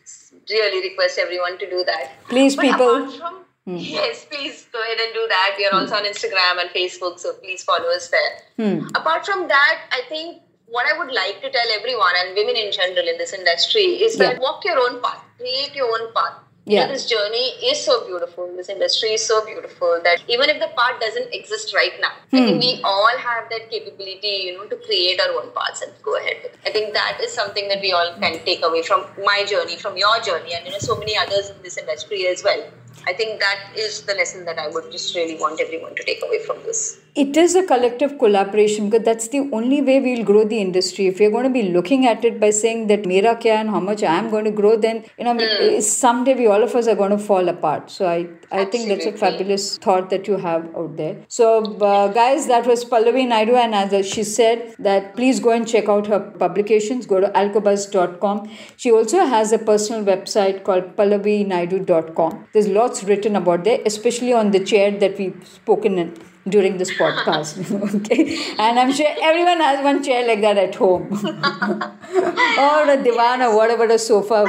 really 0.50 0.88
request 0.88 1.18
everyone 1.18 1.58
to 1.58 1.70
do 1.70 1.84
that. 1.84 2.12
Please, 2.28 2.56
but 2.56 2.62
people. 2.62 3.10
From, 3.10 3.45
Hmm. 3.66 3.76
Yes, 3.78 4.24
please 4.30 4.68
go 4.72 4.80
ahead 4.80 4.98
and 4.98 5.12
do 5.12 5.26
that. 5.28 5.54
We 5.58 5.66
are 5.66 5.70
hmm. 5.70 5.78
also 5.78 5.96
on 5.96 6.04
Instagram 6.04 6.60
and 6.60 6.70
Facebook, 6.70 7.18
so 7.18 7.34
please 7.34 7.64
follow 7.64 7.88
us 7.88 8.08
there. 8.08 8.32
Hmm. 8.56 8.86
Apart 8.94 9.26
from 9.26 9.48
that, 9.48 9.80
I 9.90 10.02
think 10.08 10.42
what 10.66 10.86
I 10.86 10.96
would 10.98 11.12
like 11.12 11.42
to 11.42 11.50
tell 11.50 11.66
everyone 11.76 12.14
and 12.24 12.36
women 12.36 12.56
in 12.56 12.72
general 12.72 13.08
in 13.08 13.18
this 13.18 13.32
industry 13.32 14.02
is 14.06 14.16
that 14.18 14.34
yeah. 14.34 14.40
walk 14.40 14.64
your 14.64 14.78
own 14.78 15.02
path, 15.02 15.22
create 15.38 15.74
your 15.74 15.90
own 15.90 16.12
path. 16.14 16.34
Yeah. 16.68 16.88
This 16.88 17.06
journey 17.06 17.54
is 17.62 17.78
so 17.84 18.04
beautiful. 18.06 18.52
This 18.56 18.68
industry 18.68 19.10
is 19.10 19.24
so 19.24 19.44
beautiful 19.46 20.00
that 20.02 20.22
even 20.26 20.50
if 20.50 20.58
the 20.58 20.66
path 20.76 20.98
doesn't 21.00 21.32
exist 21.32 21.72
right 21.72 21.92
now. 22.00 22.10
I 22.32 22.44
think 22.44 22.60
we 22.60 22.80
all 22.82 23.16
have 23.18 23.48
that 23.50 23.70
capability, 23.70 24.50
you 24.50 24.58
know, 24.58 24.64
to 24.66 24.74
create 24.74 25.20
our 25.20 25.30
own 25.40 25.52
paths 25.54 25.82
and 25.82 25.92
go 26.02 26.16
ahead. 26.16 26.50
I 26.66 26.70
think 26.70 26.92
that 26.92 27.20
is 27.22 27.32
something 27.32 27.68
that 27.68 27.80
we 27.80 27.92
all 27.92 28.12
can 28.18 28.44
take 28.44 28.64
away 28.64 28.82
from 28.82 29.06
my 29.24 29.44
journey, 29.44 29.76
from 29.76 29.96
your 29.96 30.18
journey, 30.22 30.54
and 30.54 30.66
you 30.66 30.72
know, 30.72 30.78
so 30.78 30.96
many 30.96 31.16
others 31.16 31.50
in 31.50 31.62
this 31.62 31.78
industry 31.78 32.26
as 32.26 32.42
well. 32.42 32.66
I 33.04 33.12
think 33.12 33.40
that 33.40 33.72
is 33.76 34.02
the 34.02 34.14
lesson 34.14 34.44
that 34.44 34.58
I 34.58 34.68
would 34.68 34.90
just 34.92 35.14
really 35.14 35.36
want 35.36 35.60
everyone 35.60 35.94
to 35.96 36.04
take 36.04 36.22
away 36.22 36.38
from 36.44 36.62
this. 36.64 36.98
It 37.20 37.34
is 37.34 37.54
a 37.54 37.62
collective 37.62 38.18
collaboration 38.18 38.90
because 38.90 39.06
that's 39.06 39.28
the 39.28 39.38
only 39.50 39.80
way 39.80 40.00
we'll 40.00 40.22
grow 40.22 40.44
the 40.44 40.58
industry. 40.58 41.06
If 41.06 41.18
we're 41.18 41.30
going 41.30 41.44
to 41.44 41.50
be 41.50 41.62
looking 41.62 42.06
at 42.06 42.26
it 42.26 42.38
by 42.38 42.50
saying 42.50 42.88
that 42.88 43.06
mera 43.06 43.34
kya 43.36 43.54
and 43.60 43.70
how 43.70 43.80
much 43.80 44.02
I 44.02 44.16
am 44.16 44.28
going 44.28 44.44
to 44.44 44.50
grow, 44.50 44.76
then 44.76 45.02
you 45.18 45.24
know 45.24 45.34
mm. 45.34 45.80
someday 45.80 46.34
we 46.34 46.46
all 46.46 46.62
of 46.62 46.74
us 46.74 46.86
are 46.86 46.94
going 46.94 47.12
to 47.12 47.18
fall 47.28 47.48
apart. 47.48 47.90
So 47.90 48.06
I 48.06 48.26
I 48.52 48.66
think 48.66 48.88
that's 48.88 49.06
a 49.06 49.12
fabulous 49.12 49.78
thought 49.78 50.10
that 50.10 50.28
you 50.28 50.36
have 50.36 50.68
out 50.76 50.98
there. 50.98 51.16
So 51.28 51.48
uh, 51.92 52.08
guys, 52.18 52.48
that 52.48 52.66
was 52.66 52.84
Pallavi 52.84 53.26
Naidu, 53.32 53.56
and 53.64 53.74
as 53.74 54.06
she 54.06 54.22
said 54.34 54.76
that 54.90 55.16
please 55.16 55.40
go 55.40 55.52
and 55.52 55.66
check 55.66 55.88
out 55.88 56.12
her 56.14 56.20
publications. 56.44 57.06
Go 57.06 57.24
to 57.26 57.34
alcobuzz.com. 57.44 58.46
She 58.76 58.92
also 58.92 59.24
has 59.34 59.52
a 59.52 59.64
personal 59.72 60.04
website 60.04 60.64
called 60.64 60.94
pallavinaidu.com. 60.96 62.48
There's 62.52 62.68
lots 62.68 63.04
written 63.04 63.36
about 63.36 63.64
there, 63.64 63.80
especially 63.86 64.34
on 64.34 64.50
the 64.50 64.64
chair 64.72 64.90
that 64.90 65.18
we've 65.18 65.52
spoken 65.58 65.98
in 66.06 66.16
during 66.48 66.78
this 66.78 66.90
podcast. 66.92 67.58
okay, 67.96 68.54
and 68.58 68.78
I'm 68.78 68.92
sure 68.92 69.06
everyone 69.22 69.60
has 69.60 69.82
one 69.82 70.02
chair 70.02 70.26
like 70.26 70.40
that 70.40 70.58
at 70.58 70.74
home, 70.74 71.12
or 71.12 72.90
a 72.90 73.02
divan, 73.02 73.42
or 73.42 73.56
whatever, 73.56 73.84
a 73.84 73.98
sofa. 73.98 74.46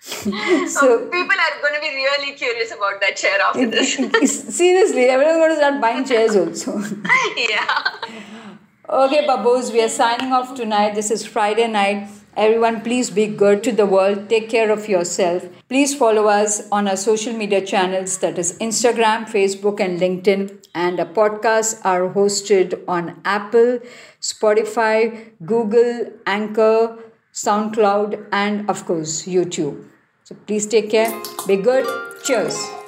so 0.00 1.02
um, 1.02 1.10
people 1.10 1.36
are 1.46 1.60
going 1.60 1.74
to 1.74 1.80
be 1.80 1.88
really 1.88 2.32
curious 2.32 2.72
about 2.72 3.00
that 3.00 3.16
chair 3.16 3.38
after 3.40 3.66
this. 3.68 4.56
seriously, 4.56 5.06
everyone's 5.06 5.38
going 5.38 5.50
to 5.50 5.56
start 5.56 5.80
buying 5.80 6.04
chairs 6.04 6.36
also. 6.36 6.78
yeah. 7.36 7.90
Okay, 8.88 9.26
babos, 9.26 9.72
we 9.72 9.82
are 9.82 9.88
signing 9.88 10.32
off 10.32 10.54
tonight. 10.54 10.94
This 10.94 11.10
is 11.10 11.26
Friday 11.26 11.66
night. 11.66 12.08
Everyone, 12.36 12.82
please 12.82 13.08
be 13.08 13.26
good 13.26 13.64
to 13.64 13.72
the 13.72 13.86
world. 13.86 14.28
Take 14.28 14.50
care 14.50 14.70
of 14.70 14.90
yourself. 14.90 15.48
Please 15.70 15.94
follow 15.94 16.26
us 16.26 16.68
on 16.70 16.86
our 16.86 16.96
social 16.96 17.32
media 17.32 17.64
channels 17.64 18.18
that 18.18 18.38
is 18.38 18.58
Instagram, 18.58 19.24
Facebook, 19.24 19.80
and 19.80 19.98
LinkedIn. 19.98 20.62
And 20.74 21.00
our 21.00 21.06
podcasts 21.06 21.80
are 21.82 22.12
hosted 22.12 22.84
on 22.86 23.18
Apple, 23.24 23.78
Spotify, 24.20 25.30
Google, 25.46 26.12
Anchor, 26.26 26.98
SoundCloud, 27.32 28.26
and 28.32 28.68
of 28.68 28.84
course, 28.84 29.22
YouTube. 29.22 29.84
So 30.24 30.36
please 30.46 30.66
take 30.66 30.90
care. 30.90 31.10
Be 31.46 31.56
good. 31.56 31.86
Cheers. 32.22 32.85